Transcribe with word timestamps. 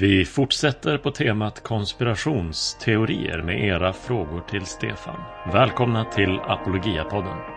Vi 0.00 0.24
fortsätter 0.24 0.98
på 0.98 1.10
temat 1.10 1.62
konspirationsteorier 1.62 3.42
med 3.42 3.64
era 3.64 3.92
frågor 3.92 4.40
till 4.40 4.66
Stefan. 4.66 5.20
Välkomna 5.52 6.04
till 6.04 6.40
Apologiapodden. 6.44 7.55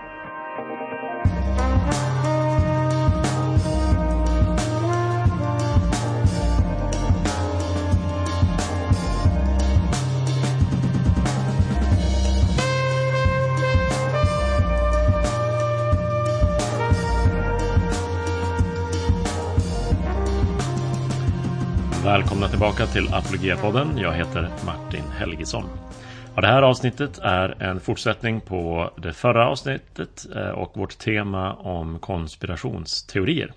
Välkomna 22.40 22.52
tillbaka 22.52 22.86
till 22.86 23.14
Apologia-podden. 23.14 23.98
Jag 23.98 24.14
heter 24.14 24.50
Martin 24.66 25.04
Helgesson. 25.18 25.64
Och 26.36 26.42
det 26.42 26.48
här 26.48 26.62
avsnittet 26.62 27.20
är 27.24 27.64
en 27.64 27.80
fortsättning 27.80 28.42
på 28.42 28.92
det 28.98 29.14
förra 29.14 29.50
avsnittet 29.50 30.28
eh, 30.36 30.50
och 30.50 30.78
vårt 30.78 30.98
tema 30.98 31.54
om 31.54 32.00
konspirationsteorier. 32.00 33.54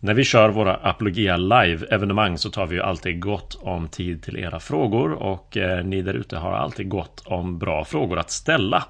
När 0.00 0.14
vi 0.14 0.24
kör 0.24 0.48
våra 0.48 0.74
Apologia 0.74 1.36
Live-evenemang 1.36 2.38
så 2.38 2.50
tar 2.50 2.66
vi 2.66 2.74
ju 2.74 2.82
alltid 2.82 3.20
gott 3.20 3.58
om 3.62 3.88
tid 3.88 4.22
till 4.22 4.38
era 4.38 4.60
frågor 4.60 5.12
och 5.12 5.56
eh, 5.56 5.84
ni 5.84 6.02
där 6.02 6.14
ute 6.14 6.36
har 6.36 6.52
alltid 6.52 6.88
gott 6.88 7.22
om 7.26 7.58
bra 7.58 7.84
frågor 7.84 8.18
att 8.18 8.30
ställa. 8.30 8.84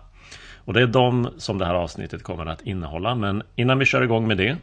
Och 0.56 0.72
det 0.72 0.82
är 0.82 0.86
de 0.86 1.28
som 1.38 1.58
det 1.58 1.66
här 1.66 1.74
avsnittet 1.74 2.22
kommer 2.22 2.46
att 2.46 2.62
innehålla. 2.62 3.14
Men 3.14 3.42
innan 3.56 3.78
vi 3.78 3.84
kör 3.84 4.02
igång 4.02 4.28
med 4.28 4.36
det 4.36 4.56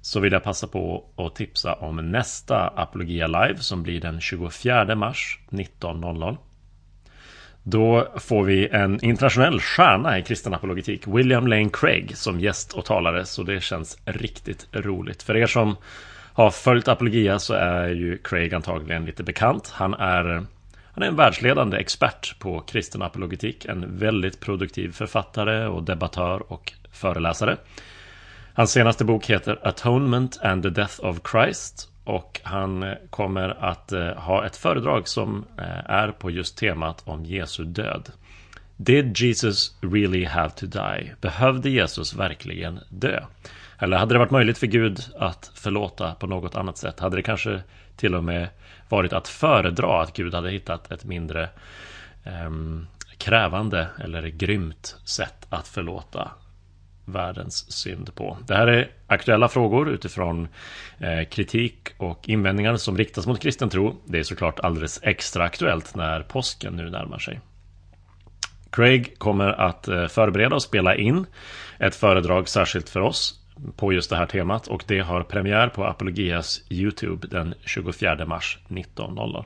så 0.00 0.20
vill 0.20 0.32
jag 0.32 0.42
passa 0.42 0.66
på 0.66 1.04
att 1.16 1.34
tipsa 1.34 1.74
om 1.74 1.96
nästa 2.10 2.68
Apologia 2.68 3.26
Live 3.26 3.58
som 3.58 3.82
blir 3.82 4.00
den 4.00 4.20
24 4.20 4.94
mars 4.94 5.38
19.00. 5.50 6.36
Då 7.62 8.08
får 8.16 8.44
vi 8.44 8.68
en 8.68 9.04
internationell 9.04 9.60
stjärna 9.60 10.18
i 10.18 10.22
kristen 10.22 10.54
apologetik, 10.54 11.06
William 11.06 11.46
Lane 11.46 11.70
Craig, 11.72 12.16
som 12.16 12.40
gäst 12.40 12.72
och 12.72 12.84
talare, 12.84 13.24
så 13.24 13.42
det 13.42 13.60
känns 13.62 13.98
riktigt 14.04 14.68
roligt. 14.72 15.22
För 15.22 15.36
er 15.36 15.46
som 15.46 15.76
har 16.32 16.50
följt 16.50 16.88
Apologia 16.88 17.38
så 17.38 17.54
är 17.54 17.88
ju 17.88 18.18
Craig 18.18 18.54
antagligen 18.54 19.04
lite 19.04 19.22
bekant. 19.22 19.70
Han 19.74 19.94
är, 19.94 20.24
han 20.92 21.02
är 21.02 21.06
en 21.06 21.16
världsledande 21.16 21.76
expert 21.76 22.38
på 22.38 22.60
kristen 22.60 23.02
apologetik, 23.02 23.64
en 23.64 23.98
väldigt 23.98 24.40
produktiv 24.40 24.92
författare 24.92 25.66
och 25.66 25.82
debattör 25.82 26.52
och 26.52 26.72
föreläsare. 26.92 27.56
Hans 28.54 28.72
senaste 28.72 29.04
bok 29.04 29.26
heter 29.26 29.58
Atonement 29.62 30.38
and 30.42 30.62
the 30.62 30.70
Death 30.70 31.04
of 31.04 31.20
Christ 31.30 31.88
och 32.04 32.40
han 32.42 32.82
eh, 32.82 32.94
kommer 33.10 33.64
att 33.64 33.92
eh, 33.92 34.12
ha 34.14 34.46
ett 34.46 34.56
föredrag 34.56 35.08
som 35.08 35.44
eh, 35.58 35.90
är 35.90 36.12
på 36.12 36.30
just 36.30 36.58
temat 36.58 37.02
om 37.04 37.24
Jesu 37.24 37.64
död. 37.64 38.10
Did 38.76 39.18
Jesus 39.18 39.78
really 39.80 40.24
have 40.24 40.50
to 40.50 40.66
die? 40.66 41.12
Behövde 41.20 41.70
Jesus 41.70 42.14
verkligen 42.14 42.80
dö? 42.88 43.24
Eller 43.78 43.96
hade 43.96 44.14
det 44.14 44.18
varit 44.18 44.30
möjligt 44.30 44.58
för 44.58 44.66
Gud 44.66 45.00
att 45.18 45.50
förlåta 45.54 46.14
på 46.14 46.26
något 46.26 46.54
annat 46.54 46.78
sätt? 46.78 47.00
Hade 47.00 47.16
det 47.16 47.22
kanske 47.22 47.62
till 47.96 48.14
och 48.14 48.24
med 48.24 48.48
varit 48.88 49.12
att 49.12 49.28
föredra 49.28 50.02
att 50.02 50.16
Gud 50.16 50.34
hade 50.34 50.50
hittat 50.50 50.92
ett 50.92 51.04
mindre 51.04 51.48
eh, 52.24 52.50
krävande 53.18 53.86
eller 53.98 54.22
grymt 54.22 54.96
sätt 55.04 55.46
att 55.50 55.68
förlåta 55.68 56.30
världens 57.04 57.72
synd 57.72 58.14
på. 58.14 58.38
Det 58.46 58.54
här 58.54 58.66
är 58.66 58.90
aktuella 59.06 59.48
frågor 59.48 59.88
utifrån 59.88 60.48
eh, 60.98 61.28
kritik 61.28 61.88
och 61.96 62.28
invändningar 62.28 62.76
som 62.76 62.98
riktas 62.98 63.26
mot 63.26 63.42
kristen 63.42 63.70
tro. 63.70 63.96
Det 64.04 64.18
är 64.18 64.22
såklart 64.22 64.60
alldeles 64.60 65.00
extra 65.02 65.44
aktuellt 65.44 65.94
när 65.94 66.22
påsken 66.22 66.72
nu 66.76 66.90
närmar 66.90 67.18
sig. 67.18 67.40
Craig 68.72 69.18
kommer 69.18 69.48
att 69.48 69.88
eh, 69.88 70.06
förbereda 70.06 70.54
och 70.54 70.62
spela 70.62 70.94
in 70.94 71.26
ett 71.78 71.94
föredrag 71.94 72.48
särskilt 72.48 72.88
för 72.88 73.00
oss 73.00 73.40
på 73.76 73.92
just 73.92 74.10
det 74.10 74.16
här 74.16 74.26
temat 74.26 74.66
och 74.66 74.84
det 74.86 75.00
har 75.00 75.22
premiär 75.22 75.68
på 75.68 75.84
Apologias 75.84 76.62
Youtube 76.70 77.28
den 77.28 77.54
24 77.64 78.26
mars 78.26 78.58
19.00. 78.68 79.44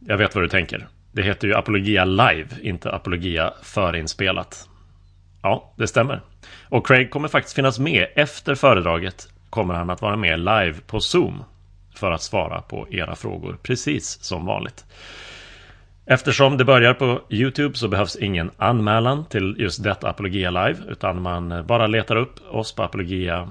Jag 0.00 0.18
vet 0.18 0.34
vad 0.34 0.44
du 0.44 0.48
tänker. 0.48 0.88
Det 1.12 1.22
heter 1.22 1.48
ju 1.48 1.54
Apologia 1.54 2.04
Live, 2.04 2.48
inte 2.62 2.90
Apologia 2.90 3.52
förinspelat. 3.62 4.69
Ja, 5.42 5.72
det 5.76 5.86
stämmer. 5.86 6.20
Och 6.68 6.86
Craig 6.86 7.10
kommer 7.10 7.28
faktiskt 7.28 7.56
finnas 7.56 7.78
med 7.78 8.06
efter 8.16 8.54
föredraget 8.54 9.28
kommer 9.50 9.74
han 9.74 9.90
att 9.90 10.02
vara 10.02 10.16
med 10.16 10.38
live 10.38 10.74
på 10.86 11.00
Zoom 11.00 11.44
för 11.94 12.10
att 12.10 12.22
svara 12.22 12.60
på 12.60 12.86
era 12.90 13.16
frågor 13.16 13.58
precis 13.62 14.22
som 14.22 14.46
vanligt. 14.46 14.84
Eftersom 16.06 16.56
det 16.56 16.64
börjar 16.64 16.94
på 16.94 17.20
Youtube 17.30 17.74
så 17.74 17.88
behövs 17.88 18.16
ingen 18.16 18.50
anmälan 18.56 19.24
till 19.24 19.56
just 19.58 19.82
detta 19.82 20.08
Apologia 20.08 20.50
Live 20.50 20.76
utan 20.88 21.22
man 21.22 21.66
bara 21.66 21.86
letar 21.86 22.16
upp 22.16 22.34
oss 22.50 22.74
på 22.74 22.82
Apologia 22.82 23.48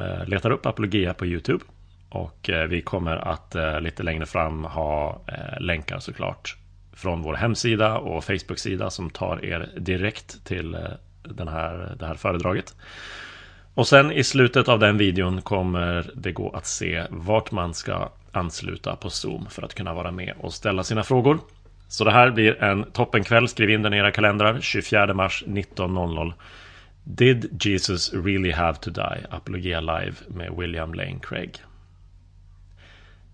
eh, 0.00 0.28
letar 0.28 0.50
upp 0.50 0.66
Apologia 0.66 1.14
på 1.14 1.26
Youtube 1.26 1.64
och 2.08 2.50
eh, 2.50 2.66
vi 2.66 2.80
kommer 2.80 3.16
att 3.16 3.54
eh, 3.54 3.80
lite 3.80 4.02
längre 4.02 4.26
fram 4.26 4.64
ha 4.64 5.20
länkar 5.60 5.98
såklart 5.98 6.56
från 6.92 7.22
vår 7.22 7.34
hemsida 7.34 7.98
och 7.98 8.24
Facebook-sida 8.24 8.90
som 8.90 9.10
tar 9.10 9.44
er 9.44 9.68
direkt 9.78 10.44
till 10.44 10.76
den 11.22 11.48
här, 11.48 11.96
det 11.98 12.06
här 12.06 12.14
föredraget. 12.14 12.74
Och 13.74 13.88
sen 13.88 14.12
i 14.12 14.24
slutet 14.24 14.68
av 14.68 14.78
den 14.78 14.98
videon 14.98 15.42
kommer 15.42 16.10
det 16.14 16.32
gå 16.32 16.50
att 16.50 16.66
se 16.66 17.04
vart 17.10 17.50
man 17.50 17.74
ska 17.74 18.12
ansluta 18.32 18.96
på 18.96 19.10
Zoom 19.10 19.46
för 19.50 19.62
att 19.62 19.74
kunna 19.74 19.94
vara 19.94 20.10
med 20.10 20.34
och 20.38 20.54
ställa 20.54 20.84
sina 20.84 21.02
frågor. 21.02 21.38
Så 21.88 22.04
det 22.04 22.12
här 22.12 22.30
blir 22.30 22.62
en 22.62 22.84
toppenkväll. 22.84 23.48
Skriv 23.48 23.70
in 23.70 23.82
den 23.82 23.94
i 23.94 23.96
era 23.96 24.10
kalendrar. 24.10 24.60
24 24.60 25.14
mars 25.14 25.44
19.00. 25.46 26.32
Did 27.04 27.64
Jesus 27.64 28.12
really 28.14 28.52
have 28.52 28.78
to 28.78 28.90
die? 28.90 29.26
Apologia 29.30 29.80
Live 29.80 30.14
med 30.28 30.52
William 30.58 30.94
Lane 30.94 31.18
Craig. 31.22 31.62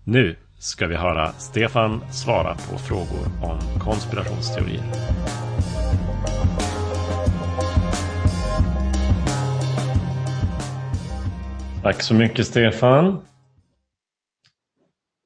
Nu 0.03 0.35
ska 0.59 0.87
vi 0.87 0.95
höra 0.95 1.31
Stefan 1.31 2.01
svara 2.11 2.53
på 2.53 2.77
frågor 2.77 3.27
om 3.43 3.79
konspirationsteorier. 3.79 4.83
Tack 11.87 12.01
så 12.01 12.13
mycket 12.13 12.47
Stefan. 12.47 13.21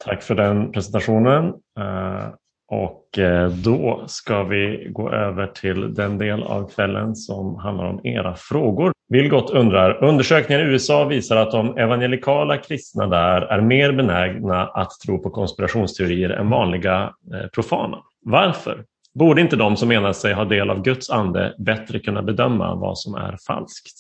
Tack 0.06 0.24
för 0.24 0.36
den 0.36 0.72
presentationen. 0.72 1.46
Eh, 1.80 2.28
och 2.68 3.20
eh, 3.20 3.50
då 3.50 4.04
ska 4.08 4.44
vi 4.44 4.88
gå 4.92 5.12
över 5.12 5.48
till 5.48 5.94
den 5.94 6.18
del 6.18 6.44
av 6.44 6.70
kvällen 6.70 7.16
som 7.16 7.56
handlar 7.56 7.86
om 7.86 8.06
era 8.06 8.36
frågor. 8.36 8.92
Vilgot 9.10 9.50
undrar, 9.50 10.04
undersökningar 10.04 10.62
i 10.62 10.64
USA 10.64 11.06
visar 11.06 11.36
att 11.36 11.52
de 11.52 11.78
evangelikala 11.78 12.58
kristna 12.58 13.08
där 13.08 13.42
är 13.42 13.62
mer 13.62 13.92
benägna 13.94 14.68
att 14.68 14.92
tro 15.06 15.24
på 15.24 15.30
konspirationsteorier 15.30 16.30
än 16.30 16.50
vanliga 16.50 17.14
eh, 17.34 17.48
profana. 17.48 18.04
Varför? 18.26 18.86
Borde 19.14 19.42
inte 19.42 19.56
de 19.56 19.78
som 19.78 19.88
menar 19.88 20.14
sig 20.14 20.34
ha 20.34 20.46
del 20.46 20.70
av 20.70 20.82
Guds 20.82 21.10
ande 21.10 21.56
bättre 21.58 22.00
kunna 22.00 22.22
bedöma 22.22 22.76
vad 22.76 22.98
som 22.98 23.16
är 23.16 23.38
falskt? 23.48 23.96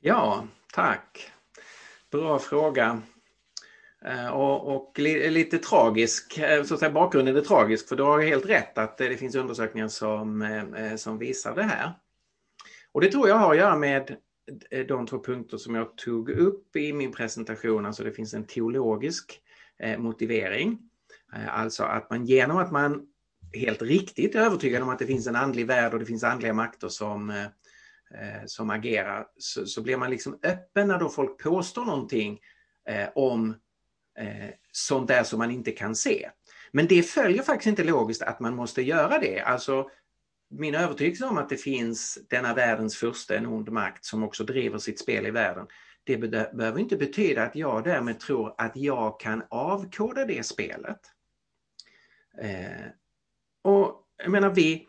Ja, 0.00 0.44
Tack. 0.74 1.32
Bra 2.10 2.38
fråga. 2.38 3.02
Eh, 4.04 4.28
och, 4.28 4.76
och, 4.76 4.98
lite 4.98 5.58
tragisk, 5.58 6.38
eh, 6.38 6.64
så 6.64 6.74
att 6.74 6.80
säga, 6.80 6.92
bakgrunden 6.92 7.36
är 7.36 7.40
tragisk 7.40 7.88
för 7.88 7.96
du 7.96 8.02
har 8.02 8.20
helt 8.20 8.46
rätt 8.46 8.78
att 8.78 9.00
eh, 9.00 9.08
det 9.08 9.16
finns 9.16 9.34
undersökningar 9.34 9.88
som, 9.88 10.96
som 10.96 11.18
visar 11.18 11.54
det 11.54 11.62
här. 11.62 11.92
Och 12.92 13.00
det 13.00 13.10
tror 13.10 13.28
jag 13.28 13.36
har 13.36 13.50
att 13.50 13.58
göra 13.58 13.76
med 13.76 14.16
de 14.88 15.06
två 15.06 15.22
punkter 15.22 15.56
som 15.56 15.74
jag 15.74 15.96
tog 15.96 16.30
upp 16.30 16.76
i 16.76 16.92
min 16.92 17.12
presentation. 17.12 17.86
Alltså 17.86 18.04
det 18.04 18.12
finns 18.12 18.34
en 18.34 18.46
teologisk 18.46 19.40
motivering. 19.98 20.78
Alltså 21.48 21.82
att 21.82 22.10
man 22.10 22.26
genom 22.26 22.56
att 22.56 22.72
man 22.72 23.06
helt 23.52 23.82
riktigt 23.82 24.34
är 24.34 24.40
övertygad 24.40 24.82
om 24.82 24.88
att 24.88 24.98
det 24.98 25.06
finns 25.06 25.26
en 25.26 25.36
andlig 25.36 25.66
värld 25.66 25.92
och 25.92 25.98
det 25.98 26.06
finns 26.06 26.24
andliga 26.24 26.52
makter 26.52 26.88
som 26.88 27.32
Eh, 28.20 28.46
som 28.46 28.70
agerar 28.70 29.26
så, 29.36 29.66
så, 29.66 29.82
blir 29.82 29.96
man 29.96 30.10
liksom 30.10 30.38
öppen 30.42 30.88
när 30.88 30.98
då 30.98 31.08
folk 31.08 31.42
påstår 31.42 31.84
någonting 31.84 32.40
eh, 32.88 33.08
om 33.14 33.50
eh, 34.18 34.50
sånt 34.72 35.08
där 35.08 35.24
som 35.24 35.38
man 35.38 35.50
inte 35.50 35.72
kan 35.72 35.94
se. 35.94 36.30
Men 36.72 36.86
det 36.86 37.02
följer 37.02 37.42
faktiskt 37.42 37.66
inte 37.66 37.84
logiskt 37.84 38.22
att 38.22 38.40
man 38.40 38.56
måste 38.56 38.82
göra 38.82 39.18
det. 39.18 39.40
Alltså 39.40 39.90
min 40.50 40.74
övertygelse 40.74 41.24
om 41.24 41.38
att 41.38 41.48
det 41.48 41.56
finns 41.56 42.18
denna 42.30 42.54
världens 42.54 42.96
första 42.96 43.36
en 43.36 43.46
ond 43.46 43.68
makt 43.68 44.04
som 44.04 44.22
också 44.22 44.44
driver 44.44 44.78
sitt 44.78 45.00
spel 45.00 45.26
i 45.26 45.30
världen. 45.30 45.66
Det 46.04 46.18
behöver 46.18 46.78
inte 46.78 46.96
betyda 46.96 47.42
att 47.42 47.56
jag 47.56 47.84
därmed 47.84 48.20
tror 48.20 48.54
att 48.58 48.76
jag 48.76 49.20
kan 49.20 49.42
avkoda 49.50 50.24
det 50.24 50.46
spelet. 50.46 51.00
Eh, 52.42 52.86
och 53.62 54.06
jag 54.16 54.30
menar 54.30 54.50
vi, 54.50 54.88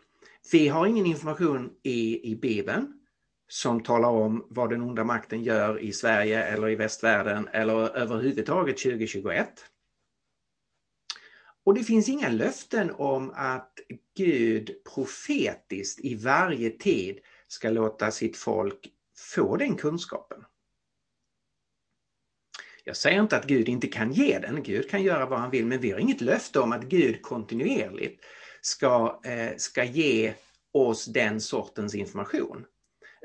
vi 0.52 0.68
har 0.68 0.86
ingen 0.86 1.06
information 1.06 1.70
i, 1.82 2.30
i 2.32 2.36
Bibeln 2.36 2.92
som 3.48 3.82
talar 3.82 4.08
om 4.08 4.46
vad 4.50 4.70
den 4.70 4.82
onda 4.82 5.04
makten 5.04 5.42
gör 5.42 5.80
i 5.80 5.92
Sverige 5.92 6.44
eller 6.44 6.68
i 6.68 6.74
västvärlden 6.74 7.48
eller 7.52 7.96
överhuvudtaget 7.96 8.78
2021. 8.78 9.48
Och 11.64 11.74
det 11.74 11.82
finns 11.82 12.08
inga 12.08 12.28
löften 12.28 12.90
om 12.90 13.32
att 13.34 13.72
Gud 14.16 14.70
profetiskt 14.94 16.00
i 16.00 16.14
varje 16.14 16.70
tid 16.70 17.18
ska 17.48 17.70
låta 17.70 18.10
sitt 18.10 18.36
folk 18.36 18.92
få 19.34 19.56
den 19.56 19.76
kunskapen. 19.76 20.44
Jag 22.84 22.96
säger 22.96 23.20
inte 23.20 23.36
att 23.36 23.46
Gud 23.46 23.68
inte 23.68 23.86
kan 23.86 24.12
ge 24.12 24.38
den, 24.38 24.62
Gud 24.62 24.90
kan 24.90 25.02
göra 25.02 25.26
vad 25.26 25.38
han 25.38 25.50
vill, 25.50 25.66
men 25.66 25.80
vi 25.80 25.90
har 25.90 25.98
inget 25.98 26.20
löfte 26.20 26.60
om 26.60 26.72
att 26.72 26.84
Gud 26.84 27.22
kontinuerligt 27.22 28.24
ska, 28.60 29.20
eh, 29.24 29.56
ska 29.56 29.84
ge 29.84 30.34
oss 30.72 31.04
den 31.04 31.40
sortens 31.40 31.94
information. 31.94 32.66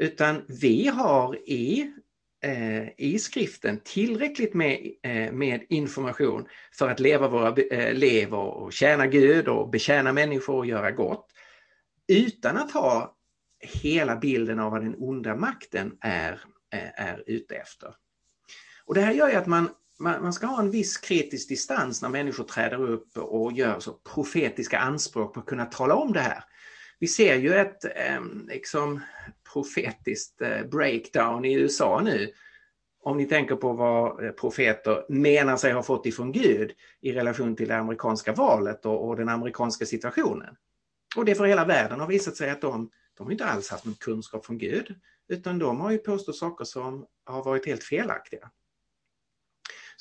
Utan 0.01 0.45
vi 0.47 0.87
har 0.87 1.35
i, 1.35 1.91
eh, 2.43 2.87
i 2.97 3.19
skriften 3.19 3.79
tillräckligt 3.83 4.53
med, 4.53 4.91
eh, 5.03 5.31
med 5.31 5.65
information 5.69 6.47
för 6.73 6.89
att 6.89 6.99
leva 6.99 7.27
våra 7.27 7.61
eh, 7.61 7.93
liv 7.93 8.33
och 8.33 8.73
tjäna 8.73 9.07
Gud 9.07 9.47
och 9.47 9.69
betjäna 9.69 10.13
människor 10.13 10.55
och 10.55 10.65
göra 10.65 10.91
gott. 10.91 11.27
Utan 12.07 12.57
att 12.57 12.71
ha 12.71 13.15
hela 13.59 14.15
bilden 14.15 14.59
av 14.59 14.71
vad 14.71 14.83
den 14.83 14.95
onda 14.97 15.35
makten 15.35 15.97
är, 16.01 16.31
eh, 16.73 17.05
är 17.07 17.23
ute 17.27 17.55
efter. 17.55 17.93
Och 18.85 18.93
det 18.93 19.01
här 19.01 19.13
gör 19.13 19.29
ju 19.29 19.35
att 19.35 19.47
man, 19.47 19.69
man, 19.99 20.21
man, 20.21 20.33
ska 20.33 20.45
ha 20.45 20.61
en 20.61 20.71
viss 20.71 20.97
kritisk 20.97 21.49
distans 21.49 22.01
när 22.01 22.09
människor 22.09 22.43
träder 22.43 22.81
upp 22.89 23.17
och 23.17 23.53
gör 23.53 23.79
så 23.79 23.93
profetiska 23.93 24.79
anspråk 24.79 25.33
på 25.33 25.39
att 25.39 25.45
kunna 25.45 25.65
tala 25.65 25.95
om 25.95 26.13
det 26.13 26.19
här. 26.19 26.43
Vi 27.01 27.07
ser 27.07 27.35
ju 27.35 27.53
ett 27.53 27.85
eh, 27.85 28.21
liksom, 28.47 28.99
profetiskt 29.53 30.41
eh, 30.41 30.63
breakdown 30.65 31.45
i 31.45 31.53
USA 31.53 32.01
nu. 32.01 32.31
Om 33.03 33.17
ni 33.17 33.25
tänker 33.25 33.55
på 33.55 33.73
vad 33.73 34.25
eh, 34.25 34.31
profeter 34.31 35.05
menar 35.09 35.57
sig 35.57 35.71
ha 35.71 35.83
fått 35.83 36.05
ifrån 36.05 36.31
Gud 36.31 36.71
i 37.01 37.11
relation 37.11 37.55
till 37.55 37.67
det 37.67 37.77
amerikanska 37.77 38.33
valet 38.33 38.85
och, 38.85 39.07
och 39.07 39.15
den 39.15 39.29
amerikanska 39.29 39.85
situationen. 39.85 40.55
Och 41.17 41.25
det 41.25 41.35
för 41.35 41.45
hela 41.45 41.65
världen 41.65 41.99
har 41.99 42.07
visat 42.07 42.35
sig 42.35 42.49
att 42.49 42.61
de, 42.61 42.89
de 43.17 43.23
har 43.23 43.31
inte 43.31 43.45
alls 43.45 43.69
haft 43.69 43.85
någon 43.85 43.95
kunskap 43.95 44.45
från 44.45 44.57
Gud, 44.57 44.95
utan 45.29 45.59
de 45.59 45.81
har 45.81 45.91
ju 45.91 45.97
påstått 45.97 46.37
saker 46.37 46.65
som 46.65 47.05
har 47.25 47.43
varit 47.43 47.65
helt 47.65 47.83
felaktiga. 47.83 48.51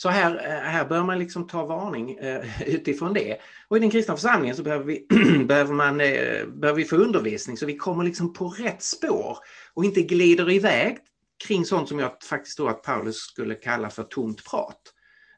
Så 0.02 0.08
här, 0.08 0.34
eh, 0.34 0.70
här 0.70 0.84
bör 0.84 1.02
man 1.02 1.18
liksom 1.18 1.46
ta 1.46 1.66
varning 1.66 2.18
eh, 2.18 2.62
utifrån 2.68 3.14
det. 3.14 3.38
Och 3.68 3.76
i 3.76 3.80
den 3.80 3.90
kristna 3.90 4.16
församlingen 4.16 4.56
så 4.56 4.62
behöver 4.62 4.84
vi, 4.84 5.06
behöver 5.44 5.74
man, 5.74 6.00
eh, 6.00 6.46
behöver 6.46 6.74
vi 6.74 6.84
få 6.84 6.96
undervisning 6.96 7.56
så 7.56 7.66
vi 7.66 7.76
kommer 7.76 8.04
liksom 8.04 8.32
på 8.32 8.48
rätt 8.48 8.82
spår 8.82 9.38
och 9.74 9.84
inte 9.84 10.02
glider 10.02 10.50
iväg 10.50 10.98
kring 11.46 11.64
sånt 11.64 11.88
som 11.88 11.98
jag 11.98 12.22
faktiskt 12.22 12.56
tror 12.56 12.70
att 12.70 12.82
Paulus 12.82 13.16
skulle 13.16 13.54
kalla 13.54 13.90
för 13.90 14.02
tomt 14.02 14.44
prat. 14.50 14.80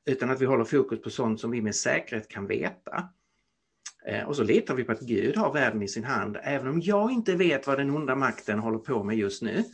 Utan 0.06 0.30
att 0.30 0.40
vi 0.40 0.46
håller 0.46 0.64
fokus 0.64 1.02
på 1.02 1.10
sånt 1.10 1.40
som 1.40 1.50
vi 1.50 1.62
med 1.62 1.74
säkerhet 1.74 2.28
kan 2.28 2.46
veta. 2.46 3.08
Eh, 4.06 4.24
och 4.24 4.36
så 4.36 4.42
litar 4.42 4.74
vi 4.74 4.84
på 4.84 4.92
att 4.92 5.00
Gud 5.00 5.36
har 5.36 5.52
världen 5.52 5.82
i 5.82 5.88
sin 5.88 6.04
hand. 6.04 6.36
Även 6.42 6.68
om 6.68 6.80
jag 6.80 7.10
inte 7.10 7.34
vet 7.34 7.66
vad 7.66 7.78
den 7.78 7.90
onda 7.90 8.14
makten 8.14 8.58
håller 8.58 8.78
på 8.78 9.04
med 9.04 9.16
just 9.16 9.42
nu 9.42 9.64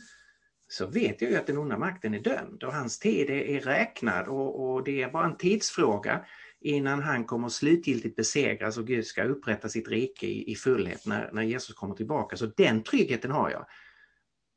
så 0.71 0.85
vet 0.85 1.21
jag 1.21 1.31
ju 1.31 1.37
att 1.37 1.47
den 1.47 1.57
onda 1.57 1.77
makten 1.77 2.13
är 2.13 2.19
dömd 2.19 2.63
och 2.63 2.73
hans 2.73 2.99
tid 2.99 3.29
är, 3.29 3.59
räknad 3.59 4.27
och, 4.27 4.73
och, 4.73 4.83
det 4.83 5.01
är 5.01 5.11
bara 5.11 5.25
en 5.25 5.37
tidsfråga 5.37 6.25
innan 6.61 7.01
han 7.01 7.25
kommer 7.25 7.49
slutgiltigt 7.49 8.15
besegras 8.15 8.77
och 8.77 8.87
Gud 8.87 9.05
ska 9.05 9.23
upprätta 9.23 9.69
sitt 9.69 9.87
rike 9.87 10.27
i, 10.27 10.51
i 10.51 10.55
fullhet 10.55 11.05
när, 11.05 11.29
när 11.33 11.41
Jesus 11.41 11.75
kommer 11.75 11.95
tillbaka. 11.95 12.37
Så 12.37 12.45
den 12.45 12.83
tryggheten 12.83 13.31
har 13.31 13.49
jag. 13.49 13.65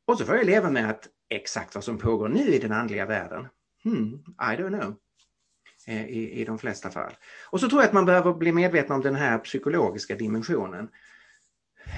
Och 0.07 0.19
så 0.19 0.25
får 0.25 0.37
jag 0.37 0.47
leva 0.47 0.71
med 0.71 0.91
att 0.91 1.09
exakt 1.29 1.75
vad 1.75 1.85
som 1.85 1.99
pågår 1.99 2.29
nu 2.29 2.55
i 2.55 2.59
den 2.59 2.73
andliga 2.73 3.07
världen, 3.07 3.49
hmm, 3.85 4.25
I 4.41 4.57
don't 4.57 4.81
know. 4.81 4.97
Eh, 5.87 6.07
I, 6.07 6.41
I 6.41 6.45
de 6.45 6.59
flesta 6.59 6.91
fall. 6.91 7.13
Och 7.51 7.61
så 7.61 7.69
tror 7.69 7.83
jag 7.83 7.89
att 7.89 7.95
man 7.95 8.07
behöver 8.07 8.33
bli 8.33 8.53
medveten 8.53 8.97
om 8.97 9.03
den 9.03 9.15
här 9.15 9.39
psykologiska 9.39 10.17
dimensionen. 10.17 10.89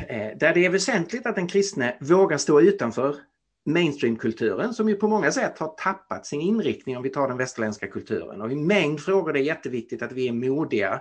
Eh, 0.09 0.39
där 0.39 0.55
det 0.55 0.65
är 0.65 0.71
väsentligt 0.71 1.27
att 1.27 1.35
den 1.35 1.49
kristne 1.49 1.97
vågar 2.01 2.39
stå 2.39 2.61
utanför 2.61 3.17
mainstreamkulturen 3.65 4.75
som 4.75 4.89
ju 4.89 4.95
på 4.95 5.09
många 5.09 5.33
sätt 5.33 5.59
har 5.59 5.69
tappat 5.69 6.27
sin 6.27 6.41
inriktning 6.41 6.97
om 6.97 7.03
vi 7.03 7.11
tar 7.11 7.29
den 7.29 7.37
västerländska 7.37 7.87
kulturen. 7.87 8.41
Och 8.41 8.53
i 8.53 8.57
mängd 8.57 9.01
frågor 9.01 9.31
är 9.31 9.33
det 9.33 9.41
jätteviktigt 9.41 10.03
att 10.03 10.13
vi 10.13 10.29
är 10.29 10.33
modiga 10.33 11.01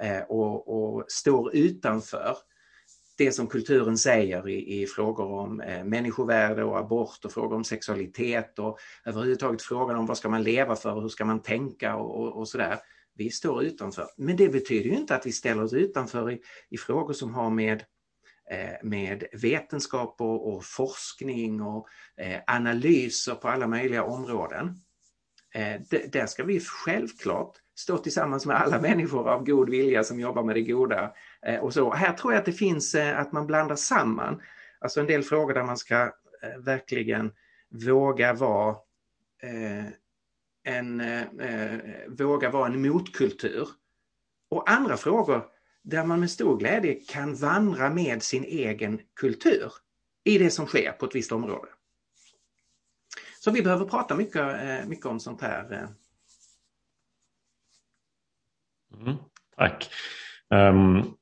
eh, 0.00 0.20
och, 0.28 0.68
och, 0.68 1.04
står 1.08 1.56
utanför 1.56 2.36
det 3.18 3.32
som 3.32 3.46
kulturen 3.46 3.98
säger 3.98 4.48
i, 4.48 4.82
i 4.82 4.86
frågor 4.86 5.26
om 5.26 5.60
eh, 5.60 5.84
människovärde 5.84 6.64
och 6.64 6.78
abort 6.78 7.24
och 7.24 7.32
frågor 7.32 7.56
om 7.56 7.64
sexualitet 7.64 8.58
och 8.58 8.78
överhuvudtaget 9.04 9.62
frågan 9.62 9.96
om 9.96 10.06
vad 10.06 10.18
ska 10.18 10.28
man 10.28 10.42
leva 10.42 10.76
för 10.76 10.94
och 10.94 11.02
hur 11.02 11.08
ska 11.08 11.24
man 11.24 11.42
tänka 11.42 11.96
och, 11.96 12.20
och, 12.20 12.38
och 12.38 12.48
sådär. 12.48 12.78
Vi 13.14 13.30
står 13.30 13.62
utanför. 13.62 14.06
Men 14.16 14.36
det 14.36 14.48
betyder 14.48 14.90
ju 14.90 14.96
inte 14.96 15.14
att 15.14 15.26
vi 15.26 15.32
ställer 15.32 15.62
oss 15.62 15.72
utanför 15.72 16.30
i, 16.30 16.40
i 16.70 16.78
frågor 16.78 17.12
som 17.12 17.34
har 17.34 17.50
med 17.50 17.84
Eh, 18.50 18.76
med 18.82 19.24
vetenskap 19.32 20.20
och, 20.20 20.54
och 20.54 20.64
forskning 20.64 21.62
och 21.62 21.88
eh, 22.16 22.40
analyser 22.46 23.34
på 23.34 23.48
alla 23.48 23.66
möjliga 23.66 24.04
områden. 24.04 24.74
Eh, 25.54 25.80
där 26.12 26.26
ska 26.26 26.44
vi 26.44 26.60
självklart 26.60 27.56
stå 27.78 27.98
tillsammans 27.98 28.46
med 28.46 28.56
alla 28.56 28.80
människor 28.80 29.28
av 29.28 29.44
god 29.44 29.70
vilja 29.70 30.04
som 30.04 30.20
jobbar 30.20 30.42
med 30.42 30.56
det 30.56 30.62
goda. 30.62 31.12
Eh, 31.46 31.60
och 31.60 31.74
så. 31.74 31.92
Här 31.92 32.12
tror 32.12 32.32
jag 32.32 32.40
att 32.40 32.46
det 32.46 32.52
finns 32.52 32.94
eh, 32.94 33.18
att 33.20 33.32
man 33.32 33.46
blandar 33.46 33.76
samman, 33.76 34.42
alltså 34.80 35.00
en 35.00 35.06
del 35.06 35.22
frågor 35.22 35.54
där 35.54 35.64
man 35.64 35.76
ska 35.76 36.12
verkligen 36.58 37.32
våga 37.86 38.32
vara 38.32 38.76
en, 40.64 41.02
våga 42.08 42.50
vara 42.50 42.66
en 42.66 42.82
motkultur. 42.82 43.68
Och 44.50 44.70
andra 44.70 44.96
frågor 44.96 45.44
där 45.82 46.04
man 46.04 46.20
med 46.20 46.30
stor 46.30 46.56
glädje 46.56 46.94
kan 46.94 47.34
vandra 47.34 47.90
med 47.90 48.22
sin 48.22 48.44
egen 48.44 49.00
kultur 49.14 49.72
i 50.24 50.38
det 50.38 50.50
som 50.50 50.66
sker 50.66 50.92
på 50.92 51.06
ett 51.06 51.14
visst 51.14 51.32
område. 51.32 51.68
Så 53.40 53.50
vi 53.50 53.62
behöver 53.62 53.84
prata 53.84 54.14
mycket, 54.14 54.62
eh, 54.62 54.88
mycket 54.88 55.06
om 55.06 55.20
sånt 55.20 55.40
här. 55.42 55.72
Eh. 55.72 55.88
Mm, 59.00 59.16
tack. 59.56 59.90
Um, 60.48 61.14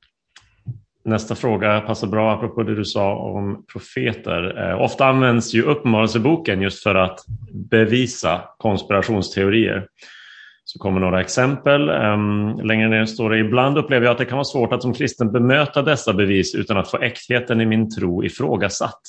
nästa 1.03 1.35
fråga 1.35 1.81
passar 1.81 2.07
bra 2.07 2.33
apropå 2.33 2.63
det 2.63 2.75
du 2.75 2.85
sa 2.85 3.15
om 3.15 3.65
profeter. 3.65 4.69
Uh, 4.69 4.81
ofta 4.81 5.05
används 5.05 5.53
ju 5.53 5.61
Uppenbarelseboken 5.61 6.61
just 6.61 6.83
för 6.83 6.95
att 6.95 7.25
bevisa 7.51 8.49
konspirationsteorier. 8.57 9.87
Så 10.71 10.79
kommer 10.79 10.99
några 10.99 11.21
exempel. 11.21 11.89
Ehm, 11.89 12.59
längre 12.59 12.89
ner 12.89 13.05
står 13.05 13.29
det 13.29 13.39
ibland 13.39 13.77
upplever 13.77 14.05
jag 14.05 14.11
att 14.11 14.17
det 14.17 14.25
kan 14.25 14.37
vara 14.37 14.45
svårt 14.45 14.73
att 14.73 14.81
som 14.81 14.93
kristen 14.93 15.31
bemöta 15.31 15.81
dessa 15.81 16.13
bevis 16.13 16.55
utan 16.55 16.77
att 16.77 16.91
få 16.91 16.97
äktheten 16.97 17.61
i 17.61 17.65
min 17.65 17.95
tro 17.95 18.23
ifrågasatt. 18.23 19.01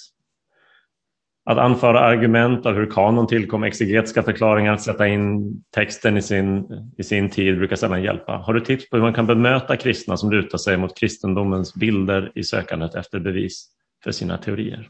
Att 1.45 1.59
anföra 1.59 2.01
argument 2.01 2.67
av 2.67 2.75
hur 2.75 2.91
kanon 2.91 3.27
tillkom, 3.27 3.65
exegetiska 3.65 4.23
förklaringar, 4.23 4.73
att 4.73 4.83
sätta 4.83 5.09
in 5.09 5.55
texten 5.75 6.17
i 6.17 6.23
sin, 6.23 6.67
i 6.99 7.03
sin 7.03 7.31
tid 7.31 7.59
brukar 7.59 7.77
sällan 7.77 8.03
hjälpa. 8.03 8.33
Har 8.33 8.55
du 8.55 8.61
tips 8.61 8.91
på 8.91 8.97
hur 8.97 9.03
man 9.03 9.15
kan 9.15 9.27
bemöta 9.27 9.77
kristna 9.77 10.17
som 10.17 10.31
lutar 10.31 10.59
sig 10.59 10.77
mot 10.77 10.99
kristendomens 10.99 11.75
bilder 11.75 12.33
i 12.35 12.45
sökandet 12.45 12.95
efter 12.95 13.19
bevis 13.19 13.67
för 14.05 14.13
sina 14.13 14.39
teorier? 14.39 14.89